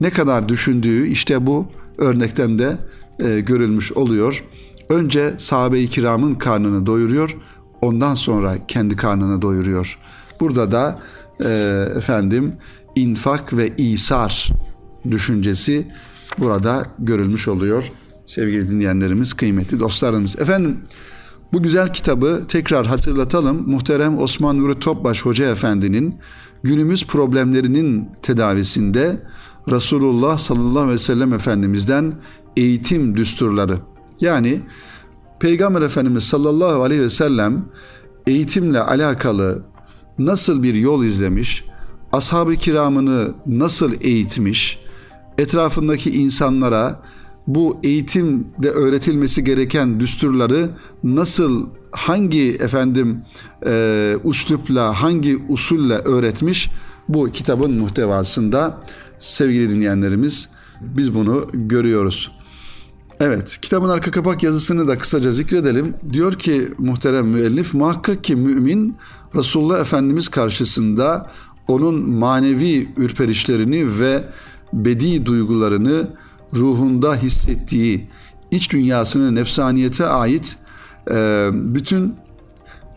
ne 0.00 0.10
kadar 0.10 0.48
düşündüğü 0.48 1.06
işte 1.06 1.46
bu 1.46 1.66
örnekten 1.98 2.58
de 2.58 2.76
e, 3.20 3.40
görülmüş 3.40 3.92
oluyor. 3.92 4.44
Önce 4.88 5.34
sahabe-i 5.38 5.88
kiramın 5.88 6.34
karnını 6.34 6.86
doyuruyor, 6.86 7.36
ondan 7.80 8.14
sonra 8.14 8.66
kendi 8.68 8.96
karnını 8.96 9.42
doyuruyor. 9.42 9.98
Burada 10.40 10.72
da 10.72 10.98
e, 11.44 11.48
efendim 11.96 12.52
infak 12.96 13.56
ve 13.56 13.76
isar 13.76 14.52
düşüncesi 15.10 15.86
burada 16.38 16.82
görülmüş 16.98 17.48
oluyor. 17.48 17.92
Sevgili 18.26 18.70
dinleyenlerimiz, 18.70 19.34
kıymetli 19.34 19.80
dostlarımız. 19.80 20.38
Efendim 20.38 20.78
bu 21.52 21.62
güzel 21.62 21.92
kitabı 21.92 22.44
tekrar 22.48 22.86
hatırlatalım. 22.86 23.70
Muhterem 23.70 24.18
Osman 24.18 24.58
Nuri 24.58 24.78
Topbaş 24.78 25.24
Hoca 25.24 25.50
Efendi'nin 25.50 26.18
günümüz 26.62 27.06
problemlerinin 27.06 28.08
tedavisinde 28.22 29.22
Resulullah 29.70 30.38
sallallahu 30.38 30.82
aleyhi 30.82 30.94
ve 30.94 30.98
sellem 30.98 31.32
Efendimiz'den 31.32 32.14
eğitim 32.56 33.16
düsturları 33.16 33.78
yani 34.20 34.60
Peygamber 35.40 35.82
Efendimiz 35.82 36.24
sallallahu 36.24 36.82
aleyhi 36.82 37.02
ve 37.02 37.10
sellem 37.10 37.64
eğitimle 38.26 38.80
alakalı 38.80 39.62
nasıl 40.18 40.62
bir 40.62 40.74
yol 40.74 41.04
izlemiş, 41.04 41.64
ashab-ı 42.12 42.56
kiramını 42.56 43.34
nasıl 43.46 43.92
eğitmiş, 44.00 44.78
etrafındaki 45.38 46.10
insanlara 46.10 47.02
bu 47.46 47.78
eğitimde 47.82 48.70
öğretilmesi 48.70 49.44
gereken 49.44 50.00
düsturları 50.00 50.70
nasıl 51.04 51.66
hangi 51.90 52.50
efendim 52.60 53.22
e, 53.66 54.16
uslupla 54.24 55.02
hangi 55.02 55.38
usulle 55.48 55.94
öğretmiş 55.94 56.70
bu 57.08 57.30
kitabın 57.30 57.72
muhtevasında 57.72 58.82
sevgili 59.18 59.70
dinleyenlerimiz 59.70 60.48
biz 60.80 61.14
bunu 61.14 61.46
görüyoruz. 61.52 62.30
Evet, 63.20 63.58
kitabın 63.62 63.88
arka 63.88 64.10
kapak 64.10 64.42
yazısını 64.42 64.88
da 64.88 64.98
kısaca 64.98 65.32
zikredelim. 65.32 65.94
Diyor 66.12 66.32
ki 66.32 66.68
muhterem 66.78 67.26
müellif, 67.26 67.74
muhakkak 67.74 68.24
ki 68.24 68.36
mümin 68.36 68.96
Resulullah 69.36 69.80
Efendimiz 69.80 70.28
karşısında 70.28 71.30
onun 71.68 72.10
manevi 72.10 72.88
ürperişlerini 72.96 74.00
ve 74.00 74.24
bedi 74.72 75.26
duygularını 75.26 76.08
ruhunda 76.54 77.14
hissettiği, 77.16 78.08
iç 78.50 78.72
dünyasını 78.72 79.34
nefsaniyete 79.34 80.06
ait 80.06 80.56
e, 81.10 81.48
bütün 81.52 82.14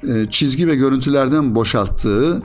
e, 0.08 0.25
çizgi 0.29 0.67
ve 0.67 0.75
görüntülerden 0.75 1.55
boşalttığı, 1.55 2.41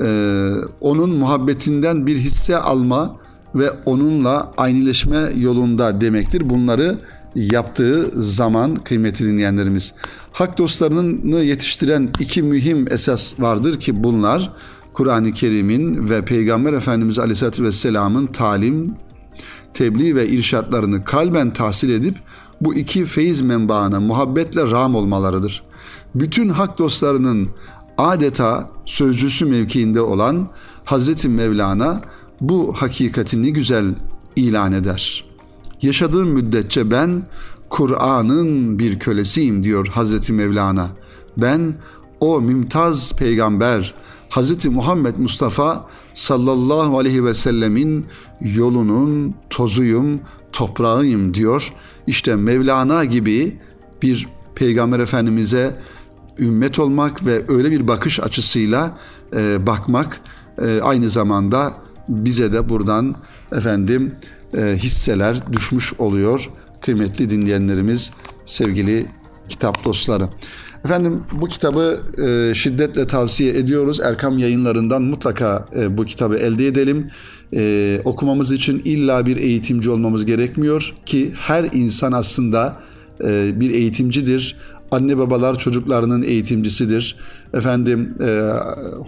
e, 0.00 0.50
onun 0.80 1.10
muhabbetinden 1.10 2.06
bir 2.06 2.16
hisse 2.16 2.56
alma 2.56 3.16
ve 3.54 3.70
onunla 3.84 4.52
aynıleşme 4.56 5.32
yolunda 5.36 6.00
demektir. 6.00 6.50
Bunları 6.50 6.98
yaptığı 7.36 8.22
zaman 8.22 8.74
kıymetli 8.74 9.26
dinleyenlerimiz. 9.26 9.92
Hak 10.32 10.58
dostlarını 10.58 11.36
yetiştiren 11.36 12.08
iki 12.20 12.42
mühim 12.42 12.92
esas 12.92 13.40
vardır 13.40 13.80
ki 13.80 14.04
bunlar 14.04 14.52
Kur'an-ı 14.92 15.32
Kerim'in 15.32 16.08
ve 16.08 16.24
Peygamber 16.24 16.72
Efendimiz 16.72 17.18
Aleyhisselatü 17.18 17.64
Vesselam'ın 17.64 18.26
talim, 18.26 18.94
tebliğ 19.74 20.14
ve 20.14 20.28
irşatlarını 20.28 21.04
kalben 21.04 21.52
tahsil 21.52 21.90
edip 21.90 22.16
bu 22.60 22.74
iki 22.74 23.04
feyiz 23.04 23.40
menbaına 23.40 24.00
muhabbetle 24.00 24.70
ram 24.70 24.94
olmalarıdır. 24.94 25.62
Bütün 26.14 26.48
hak 26.48 26.78
dostlarının 26.78 27.48
adeta 27.98 28.70
sözcüsü 28.86 29.44
mevkiinde 29.44 30.00
olan 30.00 30.48
Hazreti 30.84 31.28
Mevlana 31.28 32.00
bu 32.40 32.72
hakikati 32.76 33.42
ne 33.42 33.50
güzel 33.50 33.94
ilan 34.36 34.72
eder. 34.72 35.24
Yaşadığım 35.82 36.28
müddetçe 36.28 36.90
ben 36.90 37.22
Kur'an'ın 37.68 38.78
bir 38.78 38.98
kölesiyim 38.98 39.64
diyor 39.64 39.86
Hazreti 39.86 40.32
Mevlana. 40.32 40.88
Ben 41.36 41.74
o 42.20 42.40
mümtaz 42.40 43.12
peygamber 43.12 43.94
Hazreti 44.28 44.70
Muhammed 44.70 45.18
Mustafa 45.18 45.88
sallallahu 46.14 46.98
aleyhi 46.98 47.24
ve 47.24 47.34
sellemin 47.34 48.06
yolunun 48.40 49.34
tozuyum, 49.50 50.20
toprağıyım 50.52 51.34
diyor. 51.34 51.72
İşte 52.06 52.36
Mevlana 52.36 53.04
gibi 53.04 53.56
bir 54.02 54.28
peygamber 54.54 54.98
efendimize 54.98 55.76
ümmet 56.38 56.78
olmak 56.78 57.26
ve 57.26 57.44
öyle 57.48 57.70
bir 57.70 57.88
bakış 57.88 58.20
açısıyla 58.20 58.98
e, 59.36 59.66
bakmak 59.66 60.20
e, 60.62 60.80
aynı 60.80 61.10
zamanda 61.10 61.74
bize 62.08 62.52
de 62.52 62.68
buradan 62.68 63.14
efendim 63.52 64.14
hisseler 64.54 65.52
düşmüş 65.52 65.92
oluyor 65.98 66.50
kıymetli 66.80 67.30
dinleyenlerimiz, 67.30 68.10
sevgili 68.46 69.06
kitap 69.48 69.84
dostları. 69.84 70.28
Efendim 70.84 71.22
bu 71.32 71.46
kitabı 71.46 72.00
e, 72.18 72.54
şiddetle 72.54 73.06
tavsiye 73.06 73.58
ediyoruz. 73.58 74.00
Erkam 74.00 74.38
yayınlarından 74.38 75.02
mutlaka 75.02 75.66
e, 75.76 75.98
bu 75.98 76.04
kitabı 76.04 76.36
elde 76.36 76.66
edelim. 76.66 77.10
E, 77.54 78.00
okumamız 78.04 78.52
için 78.52 78.82
illa 78.84 79.26
bir 79.26 79.36
eğitimci 79.36 79.90
olmamız 79.90 80.24
gerekmiyor 80.24 80.94
ki 81.06 81.32
her 81.34 81.64
insan 81.72 82.12
aslında 82.12 82.76
e, 83.24 83.60
bir 83.60 83.70
eğitimcidir. 83.70 84.56
Anne 84.90 85.18
babalar 85.18 85.58
çocuklarının 85.58 86.22
eğitimcisidir. 86.22 87.16
Efendim 87.56 88.14
e, 88.20 88.52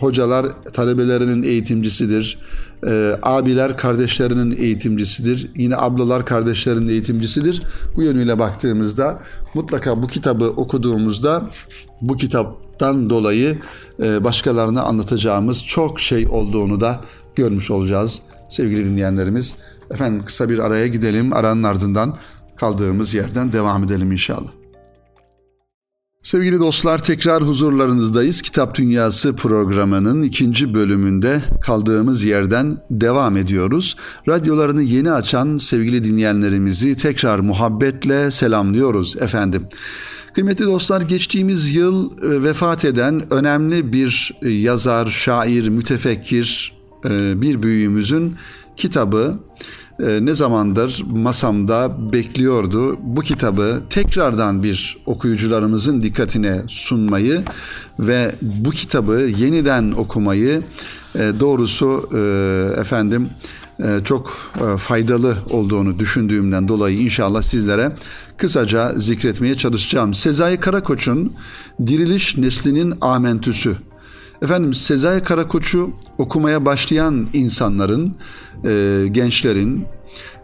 hocalar 0.01 0.47
talebelerinin 0.73 1.43
eğitimcisidir. 1.43 2.39
E, 2.87 3.19
abiler 3.23 3.77
kardeşlerinin 3.77 4.57
eğitimcisidir. 4.57 5.51
Yine 5.57 5.77
ablalar 5.77 6.27
kardeşlerinin 6.27 6.89
eğitimcisidir. 6.89 7.63
Bu 7.97 8.03
yönüyle 8.03 8.39
baktığımızda 8.39 9.19
mutlaka 9.55 10.03
bu 10.03 10.07
kitabı 10.07 10.45
okuduğumuzda 10.45 11.51
bu 12.01 12.17
kitaptan 12.17 13.11
dolayı 13.11 13.59
e, 14.03 14.25
başkalarına 14.25 14.83
anlatacağımız 14.83 15.65
çok 15.65 16.01
şey 16.01 16.27
olduğunu 16.27 16.81
da 16.81 17.01
görmüş 17.37 17.71
olacağız 17.71 18.23
sevgili 18.51 18.85
dinleyenlerimiz. 18.85 19.57
Efendim 19.91 20.25
kısa 20.25 20.49
bir 20.49 20.59
araya 20.59 20.87
gidelim. 20.87 21.33
Aranın 21.33 21.63
ardından 21.63 22.17
kaldığımız 22.57 23.15
yerden 23.15 23.53
devam 23.53 23.85
edelim 23.85 24.13
inşallah. 24.13 24.49
Sevgili 26.23 26.61
dostlar 26.61 27.03
tekrar 27.03 27.43
huzurlarınızdayız. 27.43 28.43
Kitap 28.43 28.75
Dünyası 28.75 29.37
programının 29.37 30.23
ikinci 30.23 30.75
bölümünde 30.75 31.43
kaldığımız 31.63 32.25
yerden 32.25 32.79
devam 32.91 33.37
ediyoruz. 33.37 33.97
Radyolarını 34.29 34.83
yeni 34.83 35.13
açan 35.13 35.57
sevgili 35.57 36.05
dinleyenlerimizi 36.05 36.97
tekrar 36.97 37.39
muhabbetle 37.39 38.31
selamlıyoruz 38.31 39.17
efendim. 39.17 39.67
Kıymetli 40.35 40.65
dostlar 40.65 41.01
geçtiğimiz 41.01 41.75
yıl 41.75 42.11
e, 42.11 42.43
vefat 42.43 42.85
eden 42.85 43.33
önemli 43.33 43.93
bir 43.93 44.33
yazar, 44.43 45.07
şair, 45.07 45.69
mütefekkir 45.69 46.73
e, 47.05 47.43
bir 47.43 47.63
büyüğümüzün 47.63 48.35
kitabı 48.77 49.39
e, 50.01 50.19
ne 50.27 50.35
zamandır 50.35 51.05
masamda 51.11 52.13
bekliyordu. 52.13 52.99
Bu 53.03 53.21
kitabı 53.21 53.83
tekrardan 53.91 54.63
bir 54.63 54.99
okuyucularımızın 55.07 56.01
dikkatine 56.01 56.63
sunmayı 56.69 57.43
ve 58.01 58.35
bu 58.43 58.71
kitabı 58.71 59.13
yeniden 59.39 59.93
okumayı 59.93 60.63
e, 61.15 61.33
doğrusu 61.41 62.11
e, 62.15 62.81
efendim 62.81 63.29
e, 63.85 64.05
çok 64.05 64.53
e, 64.57 64.77
faydalı 64.77 65.37
olduğunu 65.51 65.99
düşündüğümden 65.99 66.69
dolayı 66.69 66.99
inşallah 66.99 67.43
sizlere 67.43 67.93
kısaca 68.37 68.93
zikretmeye 68.97 69.57
çalışacağım. 69.57 70.15
Sezai 70.15 70.61
Karakoç'un 70.61 71.33
Diriliş 71.87 72.37
Neslinin 72.37 72.95
Amentüsü 73.01 73.77
Efendim 74.43 74.75
Sezai 74.75 75.23
Karakoç'u 75.23 75.91
okumaya 76.19 76.65
başlayan 76.65 77.29
insanların, 77.33 78.17
e, 78.65 79.05
gençlerin 79.11 79.87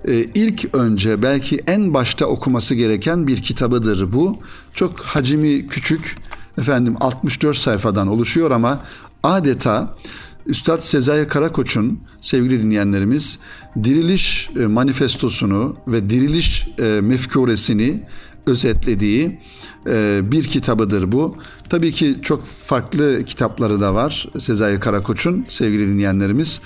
e, 0.08 0.14
ilk 0.34 0.74
önce 0.74 1.22
belki 1.22 1.60
en 1.66 1.94
başta 1.94 2.26
okuması 2.26 2.74
gereken 2.74 3.26
bir 3.26 3.42
kitabıdır 3.42 4.12
bu. 4.12 4.36
Çok 4.74 5.00
hacmi 5.00 5.66
küçük, 5.66 6.16
efendim 6.58 6.96
64 7.00 7.56
sayfadan 7.56 8.08
oluşuyor 8.08 8.50
ama 8.50 8.80
adeta 9.22 9.94
Üstad 10.46 10.80
Sezai 10.80 11.28
Karakoç'un 11.28 12.00
sevgili 12.20 12.62
dinleyenlerimiz 12.62 13.38
diriliş 13.84 14.50
e, 14.60 14.66
manifestosunu 14.66 15.76
ve 15.86 16.10
diriliş 16.10 16.68
e, 16.78 16.82
mefkuresini 16.82 18.02
özetlediği 18.46 19.38
e, 19.86 20.20
bir 20.24 20.44
kitabıdır 20.44 21.12
bu. 21.12 21.36
Tabii 21.68 21.92
ki 21.92 22.18
çok 22.22 22.44
farklı 22.44 23.24
kitapları 23.24 23.80
da 23.80 23.94
var 23.94 24.28
Sezai 24.38 24.80
Karakoç'un 24.80 25.44
sevgili 25.48 25.88
dinleyenlerimiz. 25.88 26.60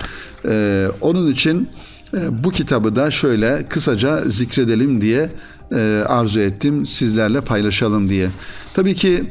E, 0.48 0.86
onun 1.00 1.32
için 1.32 1.68
e, 2.14 2.44
bu 2.44 2.50
kitabı 2.50 2.96
da 2.96 3.10
şöyle 3.10 3.66
kısaca 3.68 4.24
zikredelim 4.26 5.00
diye 5.00 5.30
arzu 6.06 6.40
ettim 6.40 6.86
sizlerle 6.86 7.40
paylaşalım 7.40 8.08
diye. 8.08 8.28
Tabii 8.74 8.94
ki 8.94 9.24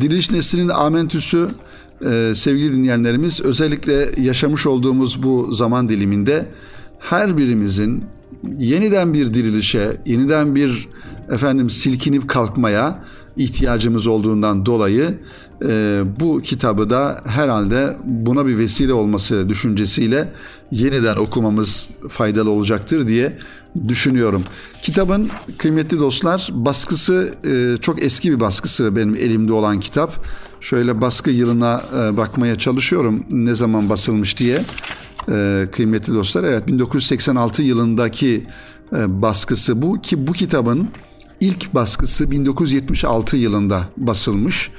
Diriliş 0.00 0.30
Nesli'nin 0.30 0.68
Amentüsü 0.68 1.48
sevgili 2.34 2.72
dinleyenlerimiz 2.72 3.40
özellikle 3.40 4.10
yaşamış 4.22 4.66
olduğumuz 4.66 5.22
bu 5.22 5.52
zaman 5.52 5.88
diliminde 5.88 6.46
her 6.98 7.36
birimizin 7.36 8.04
yeniden 8.58 9.14
bir 9.14 9.34
dirilişe, 9.34 9.96
yeniden 10.06 10.54
bir 10.54 10.88
efendim 11.32 11.70
silkinip 11.70 12.28
kalkmaya 12.28 13.04
ihtiyacımız 13.36 14.06
olduğundan 14.06 14.66
dolayı 14.66 15.14
e, 15.62 16.02
bu 16.20 16.40
kitabı 16.40 16.90
da 16.90 17.22
herhalde 17.26 17.96
buna 18.04 18.46
bir 18.46 18.58
vesile 18.58 18.92
olması 18.92 19.48
düşüncesiyle 19.48 20.32
yeniden 20.70 21.16
okumamız 21.16 21.90
faydalı 22.08 22.50
olacaktır 22.50 23.06
diye 23.06 23.38
düşünüyorum. 23.88 24.42
Kitabın 24.82 25.30
kıymetli 25.58 25.98
dostlar 25.98 26.48
baskısı 26.52 27.34
e, 27.44 27.80
çok 27.80 28.02
eski 28.02 28.32
bir 28.32 28.40
baskısı 28.40 28.96
benim 28.96 29.14
elimde 29.14 29.52
olan 29.52 29.80
kitap. 29.80 30.24
Şöyle 30.60 31.00
baskı 31.00 31.30
yılına 31.30 31.82
e, 31.98 32.16
bakmaya 32.16 32.58
çalışıyorum 32.58 33.24
ne 33.30 33.54
zaman 33.54 33.88
basılmış 33.88 34.38
diye. 34.38 34.62
E, 35.28 35.66
kıymetli 35.72 36.14
dostlar 36.14 36.44
evet 36.44 36.66
1986 36.66 37.62
yılındaki 37.62 38.46
e, 38.92 39.22
baskısı 39.22 39.82
bu 39.82 40.00
ki 40.00 40.26
bu 40.26 40.32
kitabın 40.32 40.88
ilk 41.40 41.74
baskısı 41.74 42.30
1976 42.30 43.36
yılında 43.36 43.88
basılmış. 43.96 44.70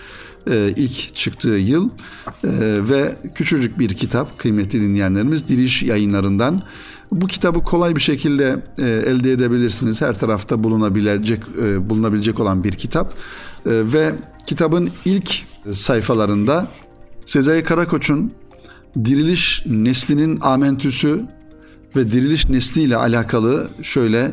E, 0.49 0.73
ilk 0.75 1.15
çıktığı 1.15 1.49
yıl 1.49 1.89
e, 1.89 2.49
ve 2.89 3.15
küçücük 3.35 3.79
bir 3.79 3.89
kitap 3.89 4.39
kıymetli 4.39 4.81
dinleyenlerimiz 4.81 5.47
Diriş 5.47 5.83
yayınlarından. 5.83 6.63
Bu 7.11 7.27
kitabı 7.27 7.63
kolay 7.63 7.95
bir 7.95 8.01
şekilde 8.01 8.63
e, 8.77 8.83
elde 8.83 9.31
edebilirsiniz. 9.31 10.01
Her 10.01 10.19
tarafta 10.19 10.63
bulunabilecek 10.63 11.43
bulunabilecek 11.79 12.39
olan 12.39 12.63
bir 12.63 12.71
kitap. 12.71 13.13
Ve 13.65 14.15
kitabın 14.47 14.89
ilk 15.05 15.43
sayfalarında 15.73 16.67
Sezai 17.25 17.63
Karakoç'un 17.63 18.31
diriliş 19.05 19.63
neslinin 19.65 20.39
amentüsü 20.41 21.21
ve 21.95 22.11
diriliş 22.11 22.49
nesliyle 22.49 22.97
alakalı 22.97 23.69
şöyle 23.83 24.31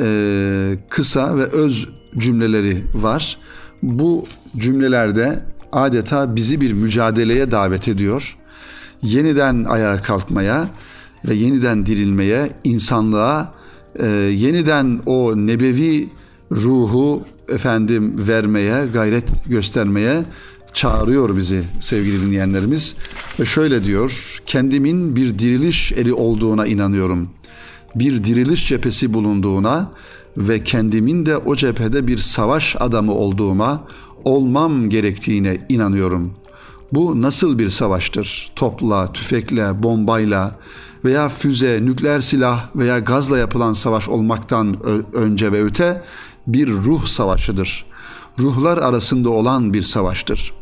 e, 0.00 0.78
kısa 0.88 1.36
ve 1.36 1.44
öz 1.44 1.88
cümleleri 2.18 2.84
var. 2.94 3.38
Bu 3.82 4.24
cümlelerde 4.56 5.42
adeta 5.72 6.36
bizi 6.36 6.60
bir 6.60 6.72
mücadeleye 6.72 7.50
davet 7.50 7.88
ediyor. 7.88 8.36
Yeniden 9.02 9.64
ayağa 9.64 10.02
kalkmaya 10.02 10.68
ve 11.28 11.34
yeniden 11.34 11.86
dirilmeye, 11.86 12.50
insanlığa 12.64 13.54
e, 13.98 14.06
yeniden 14.06 15.00
o 15.06 15.32
nebevi 15.36 16.08
ruhu 16.52 17.22
efendim 17.48 18.28
vermeye, 18.28 18.86
gayret 18.92 19.44
göstermeye 19.46 20.24
çağırıyor 20.72 21.36
bizi 21.36 21.62
sevgili 21.80 22.22
dinleyenlerimiz. 22.22 22.94
Ve 23.40 23.44
şöyle 23.44 23.84
diyor, 23.84 24.40
kendimin 24.46 25.16
bir 25.16 25.38
diriliş 25.38 25.92
eli 25.92 26.12
olduğuna 26.12 26.66
inanıyorum. 26.66 27.28
Bir 27.96 28.24
diriliş 28.24 28.68
cephesi 28.68 29.14
bulunduğuna 29.14 29.90
ve 30.36 30.64
kendimin 30.64 31.26
de 31.26 31.36
o 31.36 31.56
cephede 31.56 32.06
bir 32.06 32.18
savaş 32.18 32.76
adamı 32.78 33.12
olduğuma, 33.12 33.84
olmam 34.24 34.90
gerektiğine 34.90 35.58
inanıyorum. 35.68 36.32
Bu 36.92 37.22
nasıl 37.22 37.58
bir 37.58 37.70
savaştır? 37.70 38.52
Topla, 38.56 39.12
tüfekle, 39.12 39.82
bombayla 39.82 40.54
veya 41.04 41.28
füze, 41.28 41.80
nükleer 41.82 42.20
silah 42.20 42.76
veya 42.76 42.98
gazla 42.98 43.38
yapılan 43.38 43.72
savaş 43.72 44.08
olmaktan 44.08 44.76
önce 45.12 45.52
ve 45.52 45.62
öte 45.62 46.02
bir 46.46 46.68
ruh 46.68 47.06
savaşıdır. 47.06 47.84
Ruhlar 48.38 48.78
arasında 48.78 49.30
olan 49.30 49.72
bir 49.72 49.82
savaştır. 49.82 50.52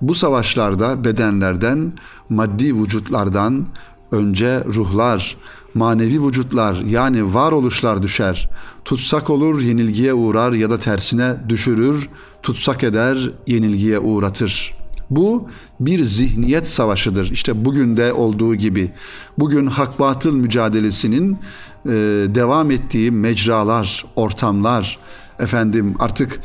Bu 0.00 0.14
savaşlarda 0.14 1.04
bedenlerden, 1.04 1.92
maddi 2.28 2.76
vücutlardan 2.76 3.66
önce 4.12 4.64
ruhlar, 4.64 5.36
manevi 5.74 6.26
vücutlar 6.26 6.74
yani 6.74 7.34
varoluşlar 7.34 8.02
düşer. 8.02 8.48
Tutsak 8.84 9.30
olur, 9.30 9.60
yenilgiye 9.60 10.14
uğrar 10.14 10.52
ya 10.52 10.70
da 10.70 10.78
tersine 10.78 11.34
düşürür, 11.48 12.08
tutsak 12.42 12.84
eder, 12.84 13.30
yenilgiye 13.46 13.98
uğratır. 13.98 14.74
Bu 15.10 15.48
bir 15.80 16.04
zihniyet 16.04 16.68
savaşıdır. 16.70 17.30
İşte 17.30 17.64
bugün 17.64 17.96
de 17.96 18.12
olduğu 18.12 18.54
gibi. 18.54 18.92
Bugün 19.38 19.66
hak 19.66 20.00
batıl 20.00 20.36
mücadelesinin 20.36 21.38
e, 21.86 21.90
devam 22.34 22.70
ettiği 22.70 23.10
mecralar, 23.10 24.04
ortamlar, 24.16 24.98
efendim 25.40 25.94
artık 25.98 26.40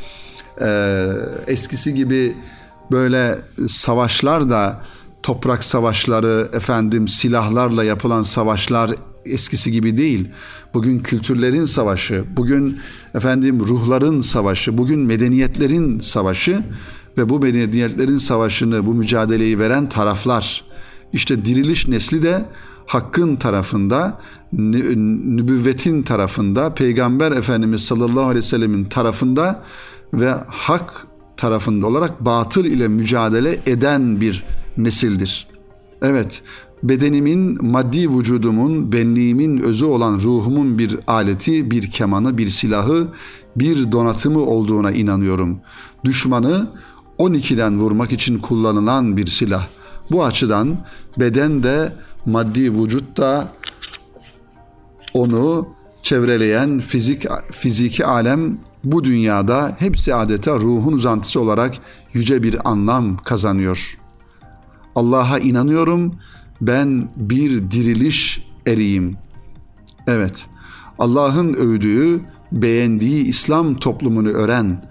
e, 0.60 1.04
eskisi 1.46 1.94
gibi 1.94 2.36
böyle 2.90 3.38
savaşlar 3.66 4.50
da 4.50 4.82
toprak 5.22 5.64
savaşları, 5.64 6.50
efendim 6.52 7.08
silahlarla 7.08 7.84
yapılan 7.84 8.22
savaşlar 8.22 8.90
eskisi 9.24 9.72
gibi 9.72 9.96
değil. 9.96 10.28
Bugün 10.74 10.98
kültürlerin 10.98 11.64
savaşı, 11.64 12.24
bugün 12.36 12.78
efendim 13.14 13.60
ruhların 13.60 14.20
savaşı, 14.20 14.78
bugün 14.78 15.00
medeniyetlerin 15.00 16.00
savaşı 16.00 16.62
ve 17.18 17.28
bu 17.28 17.40
medeniyetlerin 17.40 18.18
savaşını, 18.18 18.86
bu 18.86 18.94
mücadeleyi 18.94 19.58
veren 19.58 19.88
taraflar. 19.88 20.64
İşte 21.12 21.44
diriliş 21.44 21.88
nesli 21.88 22.22
de 22.22 22.44
hakkın 22.86 23.36
tarafında, 23.36 24.20
nübüvvetin 24.52 26.02
tarafında, 26.02 26.74
Peygamber 26.74 27.32
Efendimiz 27.32 27.84
sallallahu 27.84 28.24
aleyhi 28.24 28.36
ve 28.36 28.42
sellemin 28.42 28.84
tarafında 28.84 29.62
ve 30.14 30.34
hak 30.46 31.06
tarafında 31.36 31.86
olarak 31.86 32.24
batıl 32.24 32.64
ile 32.64 32.88
mücadele 32.88 33.60
eden 33.66 34.20
bir 34.20 34.44
nesildir. 34.78 35.48
Evet, 36.02 36.42
bedenimin, 36.82 37.64
maddi 37.66 38.18
vücudumun, 38.18 38.92
benliğimin 38.92 39.60
özü 39.60 39.84
olan 39.84 40.20
ruhumun 40.20 40.78
bir 40.78 40.98
aleti, 41.06 41.70
bir 41.70 41.90
kemanı, 41.90 42.38
bir 42.38 42.48
silahı, 42.48 43.08
bir 43.56 43.92
donatımı 43.92 44.40
olduğuna 44.40 44.90
inanıyorum. 44.90 45.60
Düşmanı 46.04 46.68
12'den 47.18 47.78
vurmak 47.78 48.12
için 48.12 48.38
kullanılan 48.38 49.16
bir 49.16 49.26
silah. 49.26 49.66
Bu 50.10 50.24
açıdan 50.24 50.76
beden 51.18 51.62
de 51.62 51.92
maddi 52.26 52.74
vücut 52.74 53.16
da 53.16 53.52
onu 55.14 55.68
çevreleyen 56.02 56.78
fizik 56.78 57.26
fiziki 57.52 58.06
alem 58.06 58.58
bu 58.84 59.04
dünyada 59.04 59.76
hepsi 59.78 60.14
adeta 60.14 60.56
ruhun 60.56 60.92
uzantısı 60.92 61.40
olarak 61.40 61.74
yüce 62.12 62.42
bir 62.42 62.70
anlam 62.70 63.16
kazanıyor. 63.16 63.98
Allah'a 64.98 65.38
inanıyorum. 65.38 66.14
Ben 66.60 67.08
bir 67.16 67.70
diriliş 67.70 68.44
eriyim. 68.66 69.16
Evet. 70.06 70.46
Allah'ın 70.98 71.54
övdüğü, 71.54 72.20
beğendiği 72.52 73.24
İslam 73.24 73.76
toplumunu 73.76 74.28
ören, 74.28 74.84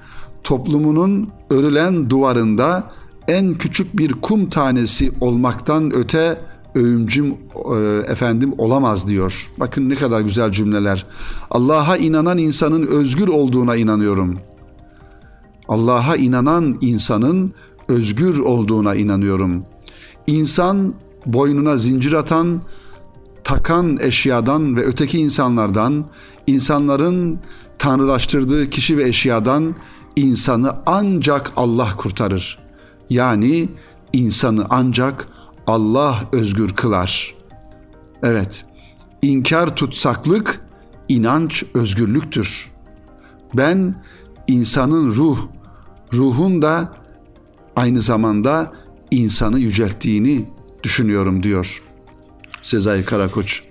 toplumunun 0.44 1.30
örülen 1.50 2.10
duvarında 2.10 2.92
en 3.28 3.54
küçük 3.54 3.98
bir 3.98 4.12
kum 4.12 4.50
tanesi 4.50 5.12
olmaktan 5.22 5.92
öte 5.94 6.42
övümcüm 6.76 7.26
e, 7.26 7.78
efendim 8.12 8.54
olamaz 8.58 9.08
diyor. 9.08 9.50
Bakın 9.58 9.90
ne 9.90 9.96
kadar 9.96 10.22
güzel 10.22 10.52
cümleler. 10.52 11.06
Allah'a 11.52 11.98
inanan 11.98 12.38
insanın 12.38 12.88
özgür 12.88 13.28
olduğuna 13.28 13.76
inanıyorum. 13.76 14.40
Allah'a 15.68 16.16
inanan 16.16 16.78
insanın 16.82 17.54
özgür 17.88 18.40
olduğuna 18.40 18.96
inanıyorum. 18.96 19.64
İnsan 20.28 20.94
boynuna 21.26 21.78
zincir 21.78 22.14
atan, 22.14 22.62
takan 23.44 23.98
eşyadan 24.02 24.76
ve 24.76 24.84
öteki 24.84 25.20
insanlardan, 25.20 26.06
insanların 26.48 27.40
tanrılaştırdığı 27.80 28.70
kişi 28.70 28.98
ve 28.98 29.08
eşyadan 29.08 29.76
insanı 30.16 30.74
ancak 30.86 31.52
Allah 31.56 31.90
kurtarır. 31.98 32.60
Yani 33.10 33.70
insanı 34.14 34.66
ancak 34.70 35.28
Allah 35.68 36.24
özgür 36.32 36.70
kılar. 36.70 37.36
Evet, 38.24 38.66
inkar 39.22 39.76
tutsaklık, 39.76 40.62
inanç 41.10 41.64
özgürlüktür. 41.74 42.72
Ben 43.54 43.96
insanın 44.48 45.16
ruh, 45.16 45.38
ruhun 46.14 46.62
da 46.62 46.94
aynı 47.76 48.02
zamanda 48.02 48.74
insanı 49.12 49.60
yücelttiğini 49.60 50.46
düşünüyorum 50.84 51.44
diyor 51.44 51.82
Sezai 52.62 53.04
Karakoç. 53.04 53.62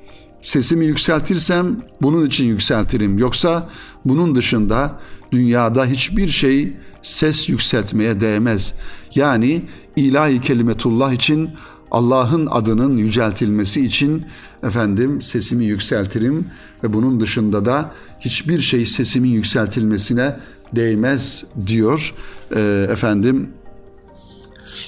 Sesimi 0.42 0.86
yükseltirsem 0.86 1.76
bunun 2.02 2.26
için 2.26 2.46
yükseltirim. 2.46 3.18
Yoksa 3.18 3.68
bunun 4.04 4.34
dışında 4.34 5.00
dünyada 5.32 5.86
hiçbir 5.86 6.28
şey 6.28 6.72
ses 7.02 7.48
yükseltmeye 7.48 8.20
değmez. 8.20 8.74
Yani 9.14 9.62
ilahi 9.96 10.40
kelimetullah 10.40 11.12
için 11.12 11.50
Allah'ın 11.90 12.46
adının 12.50 12.96
yüceltilmesi 12.96 13.86
için 13.86 14.24
efendim 14.62 15.22
sesimi 15.22 15.64
yükseltirim 15.64 16.46
ve 16.84 16.92
bunun 16.92 17.20
dışında 17.20 17.64
da 17.64 17.94
hiçbir 18.20 18.60
şey 18.60 18.86
sesimin 18.86 19.30
yükseltilmesine 19.30 20.36
değmez 20.72 21.44
diyor 21.66 22.14
e, 22.56 22.86
efendim 22.90 23.48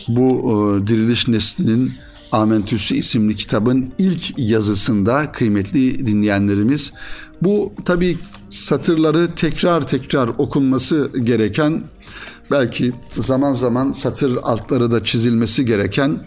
bu 0.08 0.28
e, 0.28 0.86
diriliş 0.86 1.28
neslinin 1.28 1.92
Amentüsü 2.32 2.94
isimli 2.94 3.36
kitabın 3.36 3.92
ilk 3.98 4.38
yazısında 4.38 5.32
kıymetli 5.32 6.06
dinleyenlerimiz 6.06 6.92
bu 7.42 7.72
tabi 7.84 8.18
satırları 8.50 9.28
tekrar 9.36 9.86
tekrar 9.86 10.28
okunması 10.28 11.10
gereken 11.22 11.82
belki 12.50 12.92
zaman 13.16 13.52
zaman 13.52 13.92
satır 13.92 14.36
altları 14.42 14.90
da 14.90 15.04
çizilmesi 15.04 15.64
gereken 15.64 16.20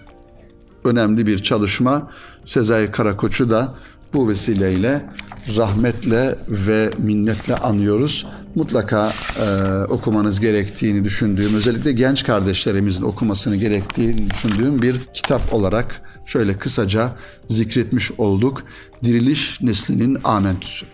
önemli 0.83 1.27
bir 1.27 1.43
çalışma. 1.43 2.09
Sezai 2.45 2.91
Karakoç'u 2.91 3.49
da 3.49 3.75
bu 4.13 4.29
vesileyle 4.29 5.09
rahmetle 5.57 6.35
ve 6.47 6.89
minnetle 6.97 7.55
anıyoruz. 7.55 8.25
Mutlaka 8.55 9.13
e, 9.39 9.73
okumanız 9.83 10.39
gerektiğini 10.39 11.03
düşündüğüm, 11.03 11.55
özellikle 11.55 11.91
genç 11.91 12.23
kardeşlerimizin 12.23 13.01
okumasını 13.01 13.55
gerektiğini 13.55 14.29
düşündüğüm 14.29 14.81
bir 14.81 14.99
kitap 15.13 15.53
olarak 15.53 16.01
şöyle 16.25 16.57
kısaca 16.57 17.15
zikretmiş 17.49 18.11
olduk. 18.17 18.63
Diriliş 19.03 19.61
Neslinin 19.61 20.17
Amentüsü. 20.23 20.85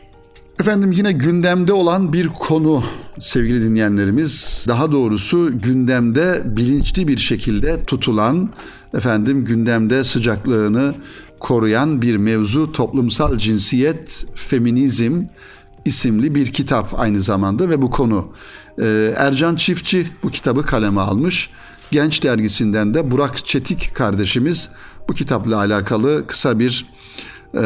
Efendim 0.60 0.92
yine 0.92 1.12
gündemde 1.12 1.74
olan 1.74 2.14
bir 2.14 2.28
konu 2.28 2.84
sevgili 3.20 3.62
dinleyenlerimiz. 3.62 4.66
Daha 4.68 4.92
doğrusu 4.92 5.60
gündemde 5.62 6.42
bilinçli 6.46 7.08
bir 7.08 7.18
şekilde 7.18 7.84
tutulan 7.84 8.50
efendim 8.94 9.46
gündemde 9.46 10.04
sıcaklığını 10.04 10.94
koruyan 11.40 12.02
bir 12.02 12.18
mevzu 12.18 12.72
toplumsal 12.72 13.38
cinsiyet, 13.38 14.26
feminizm 14.36 15.24
isimli 15.86 16.36
bir 16.36 16.52
kitap 16.52 17.00
aynı 17.00 17.22
zamanda 17.22 17.70
ve 17.70 17.82
bu 17.82 17.90
konu. 17.90 18.28
Ee, 18.82 19.14
Ercan 19.18 19.56
Çiftçi 19.56 20.08
bu 20.24 20.30
kitabı 20.30 20.66
kaleme 20.66 21.02
almış. 21.02 21.50
Genç 21.92 22.24
dergisinden 22.24 22.94
de 22.94 23.12
Burak 23.12 23.46
Çetik 23.46 23.96
kardeşimiz 23.96 24.70
bu 25.10 25.14
kitapla 25.14 25.58
alakalı 25.58 26.28
kısa 26.28 26.60
bir 26.60 26.86
e, 27.56 27.64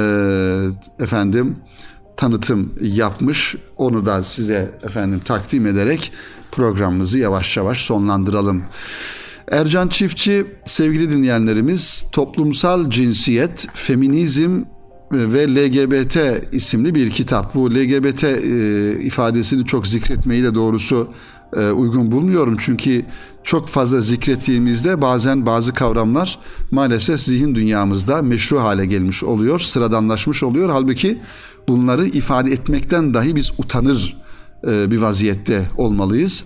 efendim 1.00 1.56
tanıtım 2.18 2.74
yapmış. 2.82 3.56
Onu 3.78 4.06
da 4.06 4.24
size 4.24 4.80
efendim 4.84 5.22
takdim 5.26 5.68
ederek 5.68 6.12
programımızı 6.52 7.20
yavaş 7.20 7.58
yavaş 7.58 7.82
sonlandıralım. 7.82 8.64
Ercan 9.52 9.88
Çiftçi 9.88 10.46
sevgili 10.66 11.10
dinleyenlerimiz 11.10 12.06
toplumsal 12.12 12.90
cinsiyet, 12.90 13.68
feminizm 13.74 14.64
ve 15.12 15.48
LGBT 15.48 16.18
isimli 16.52 16.96
bir 16.96 17.10
kitap. 17.10 17.56
Bu 17.56 17.76
LGBT 17.76 18.24
e, 18.24 19.00
ifadesini 19.02 19.66
çok 19.66 19.88
zikretmeyi 19.88 20.44
de 20.44 20.56
doğrusu 20.56 21.08
e, 21.58 21.70
uygun 21.70 22.12
bulmuyorum. 22.12 22.56
Çünkü 22.60 23.06
çok 23.44 23.68
fazla 23.68 24.02
zikrettiğimizde 24.02 25.02
bazen 25.02 25.46
bazı 25.46 25.74
kavramlar 25.74 26.40
maalesef 26.72 27.22
zihin 27.22 27.56
dünyamızda 27.56 28.22
meşru 28.22 28.60
hale 28.60 28.86
gelmiş 28.86 29.24
oluyor, 29.24 29.60
sıradanlaşmış 29.60 30.44
oluyor. 30.44 30.70
Halbuki 30.70 31.22
bunları 31.68 32.08
ifade 32.08 32.52
etmekten 32.52 33.14
dahi 33.14 33.36
biz 33.36 33.52
utanır 33.58 34.18
e, 34.68 34.92
bir 34.92 34.98
vaziyette 34.98 35.66
olmalıyız. 35.78 36.44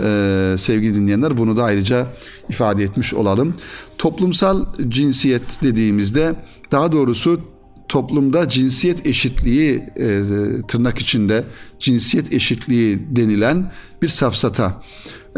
E, 0.00 0.54
sevgili 0.58 0.94
dinleyenler 0.94 1.36
bunu 1.36 1.56
da 1.56 1.64
ayrıca 1.64 2.06
ifade 2.48 2.82
etmiş 2.82 3.14
olalım. 3.14 3.54
Toplumsal 3.98 4.64
cinsiyet 4.88 5.62
dediğimizde 5.62 6.34
daha 6.72 6.92
doğrusu 6.92 7.40
toplumda 7.88 8.48
cinsiyet 8.48 9.06
eşitliği 9.06 9.84
e, 9.96 10.22
tırnak 10.68 10.98
içinde 10.98 11.44
cinsiyet 11.78 12.32
eşitliği 12.32 13.16
denilen 13.16 13.72
bir 14.02 14.08
safsata. 14.08 14.82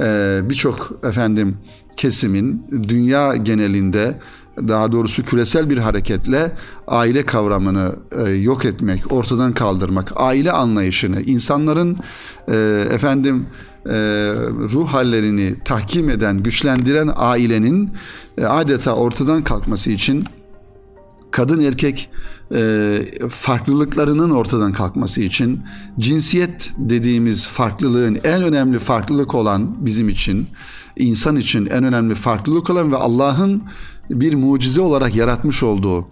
E, 0.00 0.40
Birçok 0.42 1.00
efendim 1.04 1.56
kesimin 1.96 2.66
dünya 2.88 3.36
genelinde 3.36 4.14
daha 4.68 4.92
doğrusu 4.92 5.22
küresel 5.22 5.70
bir 5.70 5.78
hareketle 5.78 6.52
aile 6.86 7.26
kavramını 7.26 7.96
e, 8.26 8.30
yok 8.30 8.64
etmek, 8.64 9.12
ortadan 9.12 9.52
kaldırmak, 9.52 10.12
aile 10.16 10.52
anlayışını, 10.52 11.22
insanların 11.22 11.96
e, 12.48 12.86
efendim 12.90 13.46
e, 13.86 13.92
ruh 14.72 14.88
hallerini 14.88 15.54
tahkim 15.64 16.10
eden, 16.10 16.42
güçlendiren 16.42 17.10
ailenin 17.16 17.90
e, 18.38 18.44
adeta 18.44 18.94
ortadan 18.94 19.44
kalkması 19.44 19.90
için 19.90 20.24
kadın 21.30 21.60
erkek 21.60 22.10
e, 22.54 22.98
farklılıklarının 23.30 24.30
ortadan 24.30 24.72
kalkması 24.72 25.20
için 25.20 25.62
cinsiyet 25.98 26.70
dediğimiz 26.78 27.46
farklılığın 27.46 28.18
en 28.24 28.42
önemli 28.42 28.78
farklılık 28.78 29.34
olan 29.34 29.86
bizim 29.86 30.08
için 30.08 30.46
insan 30.96 31.36
için 31.36 31.66
en 31.66 31.84
önemli 31.84 32.14
farklılık 32.14 32.70
olan 32.70 32.92
ve 32.92 32.96
Allah'ın 32.96 33.62
bir 34.10 34.34
mucize 34.34 34.80
olarak 34.80 35.14
yaratmış 35.14 35.62
olduğu 35.62 36.08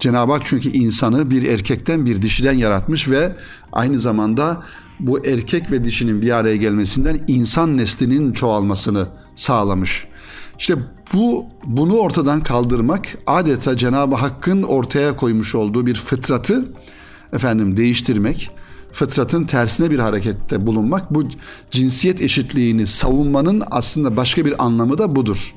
Cenab-ı 0.00 0.32
Hak 0.32 0.42
çünkü 0.44 0.68
insanı 0.68 1.30
bir 1.30 1.42
erkekten 1.42 2.06
bir 2.06 2.22
dişiden 2.22 2.52
yaratmış 2.52 3.08
ve 3.08 3.32
aynı 3.72 3.98
zamanda 3.98 4.62
bu 5.00 5.26
erkek 5.26 5.70
ve 5.70 5.84
dişinin 5.84 6.22
bir 6.22 6.30
araya 6.30 6.56
gelmesinden 6.56 7.20
insan 7.28 7.76
neslinin 7.76 8.32
çoğalmasını 8.32 9.08
sağlamış. 9.36 10.06
İşte 10.58 10.74
bu 11.12 11.46
bunu 11.64 11.96
ortadan 11.96 12.42
kaldırmak 12.42 13.18
adeta 13.26 13.76
Cenab-ı 13.76 14.14
Hakk'ın 14.14 14.62
ortaya 14.62 15.16
koymuş 15.16 15.54
olduğu 15.54 15.86
bir 15.86 15.94
fıtratı 15.94 16.72
efendim 17.32 17.76
değiştirmek, 17.76 18.50
fıtratın 18.92 19.44
tersine 19.44 19.90
bir 19.90 19.98
harekette 19.98 20.66
bulunmak 20.66 21.14
bu 21.14 21.24
cinsiyet 21.70 22.20
eşitliğini 22.20 22.86
savunmanın 22.86 23.62
aslında 23.70 24.16
başka 24.16 24.44
bir 24.44 24.64
anlamı 24.64 24.98
da 24.98 25.16
budur. 25.16 25.54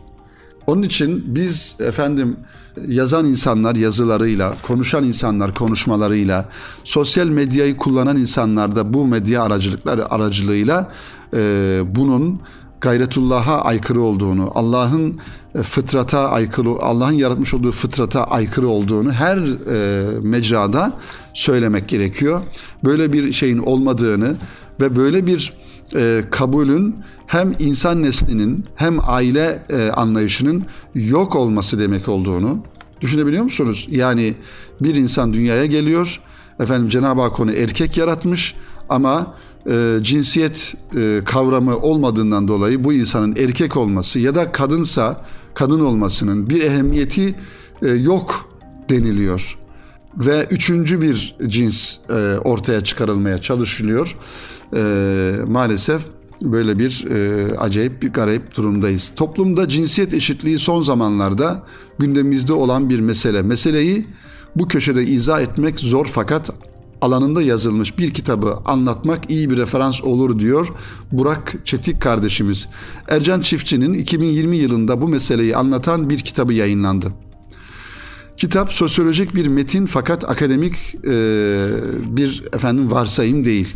Onun 0.67 0.81
için 0.81 1.23
biz 1.27 1.75
efendim 1.79 2.37
yazan 2.87 3.25
insanlar 3.25 3.75
yazılarıyla, 3.75 4.53
konuşan 4.67 5.03
insanlar 5.03 5.53
konuşmalarıyla, 5.53 6.49
sosyal 6.83 7.27
medyayı 7.27 7.77
kullanan 7.77 8.17
insanlar 8.17 8.75
da 8.75 8.93
bu 8.93 9.05
medya 9.05 9.43
aracılıkları 9.43 10.11
aracılığıyla 10.11 10.91
e, 11.33 11.81
bunun 11.85 12.39
gayretullah'a 12.81 13.61
aykırı 13.61 14.01
olduğunu, 14.01 14.51
Allah'ın 14.55 15.19
e, 15.55 15.63
fıtrata 15.63 16.29
aykırı, 16.29 16.69
Allah'ın 16.69 17.11
yaratmış 17.11 17.53
olduğu 17.53 17.71
fıtrata 17.71 18.23
aykırı 18.23 18.67
olduğunu 18.67 19.11
her 19.11 19.37
e, 19.37 20.19
mecrada 20.19 20.93
söylemek 21.33 21.87
gerekiyor. 21.87 22.41
Böyle 22.83 23.13
bir 23.13 23.31
şeyin 23.31 23.57
olmadığını 23.57 24.35
ve 24.81 24.95
böyle 24.95 25.27
bir 25.27 25.53
e, 25.95 26.23
kabulün 26.31 26.95
hem 27.27 27.55
insan 27.59 28.03
neslinin 28.03 28.65
hem 28.75 28.97
aile 29.03 29.63
e, 29.69 29.89
anlayışının 29.89 30.63
yok 30.95 31.35
olması 31.35 31.79
demek 31.79 32.09
olduğunu 32.09 32.57
düşünebiliyor 33.01 33.43
musunuz? 33.43 33.87
Yani 33.91 34.35
bir 34.81 34.95
insan 34.95 35.33
dünyaya 35.33 35.65
geliyor, 35.65 36.19
efendim 36.59 36.89
Cenab-ı 36.89 37.21
Hak 37.21 37.39
onu 37.39 37.51
erkek 37.51 37.97
yaratmış 37.97 38.55
ama 38.89 39.35
e, 39.69 39.97
cinsiyet 40.01 40.75
e, 40.95 41.21
kavramı 41.25 41.77
olmadığından 41.77 42.47
dolayı 42.47 42.83
bu 42.83 42.93
insanın 42.93 43.35
erkek 43.35 43.77
olması 43.77 44.19
ya 44.19 44.35
da 44.35 44.51
kadınsa 44.51 45.21
kadın 45.53 45.79
olmasının 45.79 46.49
bir 46.49 46.61
ehemmiyeti 46.61 47.35
e, 47.81 47.87
yok 47.87 48.49
deniliyor. 48.89 49.57
Ve 50.17 50.47
üçüncü 50.51 51.01
bir 51.01 51.35
cins 51.47 51.97
e, 52.09 52.13
ortaya 52.37 52.83
çıkarılmaya 52.83 53.41
çalışılıyor. 53.41 54.15
E, 54.75 55.35
maalesef 55.47 56.01
böyle 56.41 56.79
bir 56.79 57.05
e, 57.09 57.57
acayip 57.57 58.01
bir 58.01 58.13
garip 58.13 58.57
durumdayız. 58.57 59.13
Toplumda 59.15 59.67
cinsiyet 59.67 60.13
eşitliği 60.13 60.59
son 60.59 60.81
zamanlarda 60.81 61.63
gündemimizde 61.99 62.53
olan 62.53 62.89
bir 62.89 62.99
mesele. 62.99 63.41
Meseleyi 63.41 64.05
bu 64.55 64.67
köşede 64.67 65.03
izah 65.03 65.41
etmek 65.41 65.79
zor 65.79 66.05
fakat 66.05 66.49
alanında 67.01 67.41
yazılmış 67.41 67.97
bir 67.97 68.11
kitabı 68.11 68.57
anlatmak 68.65 69.31
iyi 69.31 69.49
bir 69.49 69.57
referans 69.57 70.03
olur 70.03 70.39
diyor 70.39 70.67
Burak 71.11 71.55
Çetik 71.65 72.01
kardeşimiz. 72.01 72.67
Ercan 73.07 73.41
Çiftçi'nin 73.41 73.93
2020 73.93 74.57
yılında 74.57 75.01
bu 75.01 75.07
meseleyi 75.07 75.57
anlatan 75.57 76.09
bir 76.09 76.19
kitabı 76.19 76.53
yayınlandı. 76.53 77.11
Kitap 78.43 78.73
sosyolojik 78.73 79.35
bir 79.35 79.47
metin 79.47 79.85
fakat 79.85 80.29
akademik 80.29 80.73
e, 80.95 81.11
bir 82.07 82.43
efendim 82.53 82.91
varsayım 82.91 83.45
değil. 83.45 83.75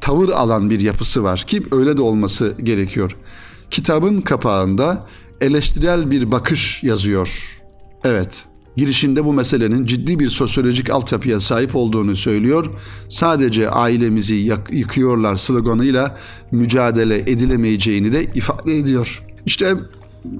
Tavır 0.00 0.28
alan 0.28 0.70
bir 0.70 0.80
yapısı 0.80 1.22
var 1.22 1.44
ki 1.46 1.62
öyle 1.72 1.96
de 1.96 2.02
olması 2.02 2.54
gerekiyor. 2.62 3.16
Kitabın 3.70 4.20
kapağında 4.20 5.06
eleştirel 5.40 6.10
bir 6.10 6.30
bakış 6.30 6.82
yazıyor. 6.82 7.60
Evet, 8.04 8.44
girişinde 8.76 9.24
bu 9.24 9.32
meselenin 9.32 9.86
ciddi 9.86 10.18
bir 10.18 10.30
sosyolojik 10.30 10.90
altyapıya 10.90 11.40
sahip 11.40 11.76
olduğunu 11.76 12.16
söylüyor. 12.16 12.66
Sadece 13.08 13.70
ailemizi 13.70 14.34
yıkıyorlar 14.70 15.36
sloganıyla 15.36 16.18
mücadele 16.50 17.18
edilemeyeceğini 17.18 18.12
de 18.12 18.24
ifade 18.24 18.76
ediyor. 18.76 19.22
İşte 19.46 19.76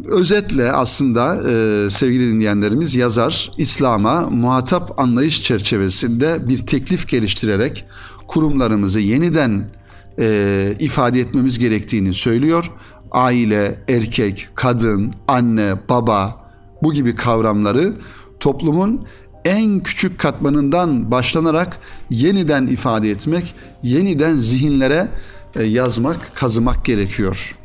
özetle 0.05 0.73
aslında 0.73 1.51
e, 1.51 1.91
sevgili 1.91 2.33
dinleyenlerimiz 2.33 2.95
yazar 2.95 3.53
İslam'a 3.59 4.21
muhatap 4.21 5.01
anlayış 5.01 5.43
çerçevesinde 5.43 6.49
bir 6.49 6.59
teklif 6.59 7.09
geliştirerek 7.09 7.85
kurumlarımızı 8.27 9.01
yeniden 9.01 9.71
e, 10.19 10.77
ifade 10.79 11.21
etmemiz 11.21 11.59
gerektiğini 11.59 12.15
söylüyor. 12.15 12.71
Aile, 13.11 13.85
erkek, 13.89 14.49
kadın, 14.55 15.15
anne, 15.29 15.75
baba, 15.89 16.51
bu 16.83 16.93
gibi 16.93 17.15
kavramları 17.15 17.93
toplumun 18.41 19.07
en 19.45 19.81
küçük 19.81 20.19
katmanından 20.19 21.11
başlanarak 21.11 21.79
yeniden 22.11 22.67
ifade 22.67 23.11
etmek, 23.11 23.55
yeniden 23.83 24.37
zihinlere 24.37 25.09
e, 25.57 25.65
yazmak, 25.65 26.37
kazımak 26.37 26.85
gerekiyor. 26.85 27.57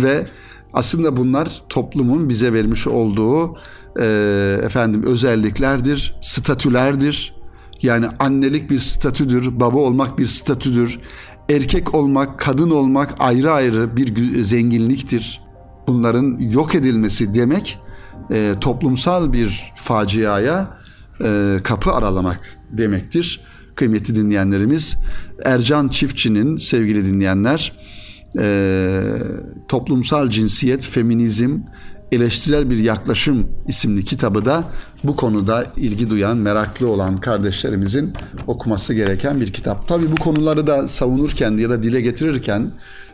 Ve 0.00 0.26
aslında 0.72 1.16
bunlar 1.16 1.62
toplumun 1.68 2.28
bize 2.28 2.52
vermiş 2.52 2.86
olduğu 2.86 3.56
e, 4.00 4.60
efendim 4.64 5.02
özelliklerdir, 5.02 6.14
statülerdir. 6.22 7.34
Yani 7.82 8.06
annelik 8.18 8.70
bir 8.70 8.78
statüdür, 8.78 9.60
baba 9.60 9.78
olmak 9.78 10.18
bir 10.18 10.26
statüdür. 10.26 10.98
Erkek 11.50 11.94
olmak, 11.94 12.38
kadın 12.38 12.70
olmak 12.70 13.14
ayrı 13.18 13.52
ayrı 13.52 13.96
bir 13.96 14.42
zenginliktir. 14.44 15.40
Bunların 15.86 16.38
yok 16.38 16.74
edilmesi 16.74 17.34
demek 17.34 17.78
e, 18.30 18.54
toplumsal 18.60 19.32
bir 19.32 19.72
faciaya 19.76 20.78
e, 21.24 21.56
kapı 21.64 21.92
aralamak 21.92 22.58
demektir. 22.70 23.40
Kıymetli 23.74 24.14
dinleyenlerimiz, 24.14 24.96
Ercan 25.44 25.88
Çiftçi'nin 25.88 26.56
sevgili 26.56 27.04
dinleyenler, 27.04 27.72
e, 28.38 29.02
Toplumsal 29.68 30.30
Cinsiyet, 30.30 30.84
Feminizm, 30.84 31.58
Eleştirel 32.12 32.70
Bir 32.70 32.76
Yaklaşım 32.76 33.48
isimli 33.66 34.04
kitabı 34.04 34.44
da 34.44 34.64
bu 35.04 35.16
konuda 35.16 35.66
ilgi 35.76 36.10
duyan, 36.10 36.36
meraklı 36.36 36.88
olan 36.88 37.16
kardeşlerimizin 37.16 38.12
okuması 38.46 38.94
gereken 38.94 39.40
bir 39.40 39.52
kitap. 39.52 39.88
Tabii 39.88 40.12
bu 40.12 40.16
konuları 40.16 40.66
da 40.66 40.88
savunurken 40.88 41.50
ya 41.58 41.70
da 41.70 41.82
dile 41.82 42.00
getirirken 42.00 42.70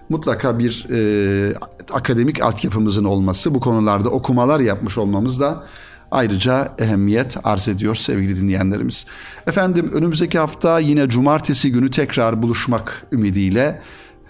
mutlaka 0.09 0.59
bir 0.59 0.87
e, 0.91 1.55
akademik 1.93 2.43
altyapımızın 2.43 3.05
olması, 3.05 3.55
bu 3.55 3.61
konularda 3.61 4.11
okumalar 4.11 4.61
yapmış 4.61 4.99
olmamız 4.99 5.41
da 5.41 5.65
ayrıca 6.11 6.73
ehemmiyet 6.79 7.37
arz 7.45 7.69
ediyor 7.69 7.95
sevgili 7.95 8.37
dinleyenlerimiz. 8.37 9.07
Efendim 9.47 9.91
önümüzdeki 9.95 10.39
hafta 10.39 10.79
yine 10.79 11.09
cumartesi 11.09 11.73
günü 11.73 11.91
tekrar 11.91 12.43
buluşmak 12.43 13.07
ümidiyle 13.13 13.81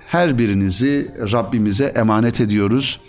her 0.06 0.38
birinizi 0.38 1.10
Rabbimize 1.32 1.84
emanet 1.84 2.40
ediyoruz. 2.40 3.00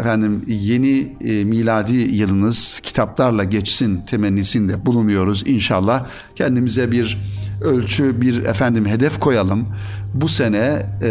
Efendim 0.00 0.44
yeni 0.46 1.16
e, 1.20 1.44
miladi 1.44 1.96
yılınız 1.96 2.80
kitaplarla 2.82 3.44
geçsin 3.44 4.00
temennisinde 4.06 4.86
bulunuyoruz 4.86 5.42
inşallah. 5.46 6.06
Kendimize 6.36 6.90
bir 6.90 7.18
ölçü, 7.62 8.20
bir 8.20 8.44
efendim 8.44 8.86
hedef 8.86 9.20
koyalım. 9.20 9.68
Bu 10.14 10.28
sene 10.28 10.86
e, 11.02 11.10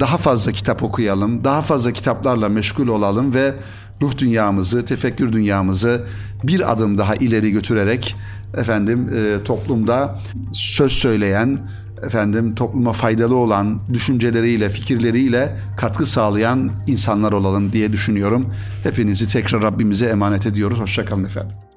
daha 0.00 0.18
fazla 0.18 0.52
kitap 0.52 0.82
okuyalım, 0.82 1.44
daha 1.44 1.62
fazla 1.62 1.92
kitaplarla 1.92 2.48
meşgul 2.48 2.88
olalım 2.88 3.34
ve 3.34 3.54
ruh 4.02 4.18
dünyamızı, 4.18 4.84
tefekkür 4.84 5.32
dünyamızı 5.32 6.04
bir 6.44 6.72
adım 6.72 6.98
daha 6.98 7.14
ileri 7.14 7.50
götürerek 7.50 8.16
efendim 8.56 9.10
e, 9.16 9.44
toplumda 9.44 10.20
söz 10.52 10.92
söyleyen, 10.92 11.58
efendim 12.02 12.54
topluma 12.54 12.92
faydalı 12.92 13.36
olan 13.36 13.80
düşünceleriyle, 13.92 14.70
fikirleriyle 14.70 15.56
katkı 15.76 16.06
sağlayan 16.06 16.70
insanlar 16.86 17.32
olalım 17.32 17.72
diye 17.72 17.92
düşünüyorum. 17.92 18.54
Hepinizi 18.82 19.28
tekrar 19.28 19.62
Rabbimize 19.62 20.06
emanet 20.06 20.46
ediyoruz. 20.46 20.80
Hoşçakalın 20.80 21.24
efendim. 21.24 21.69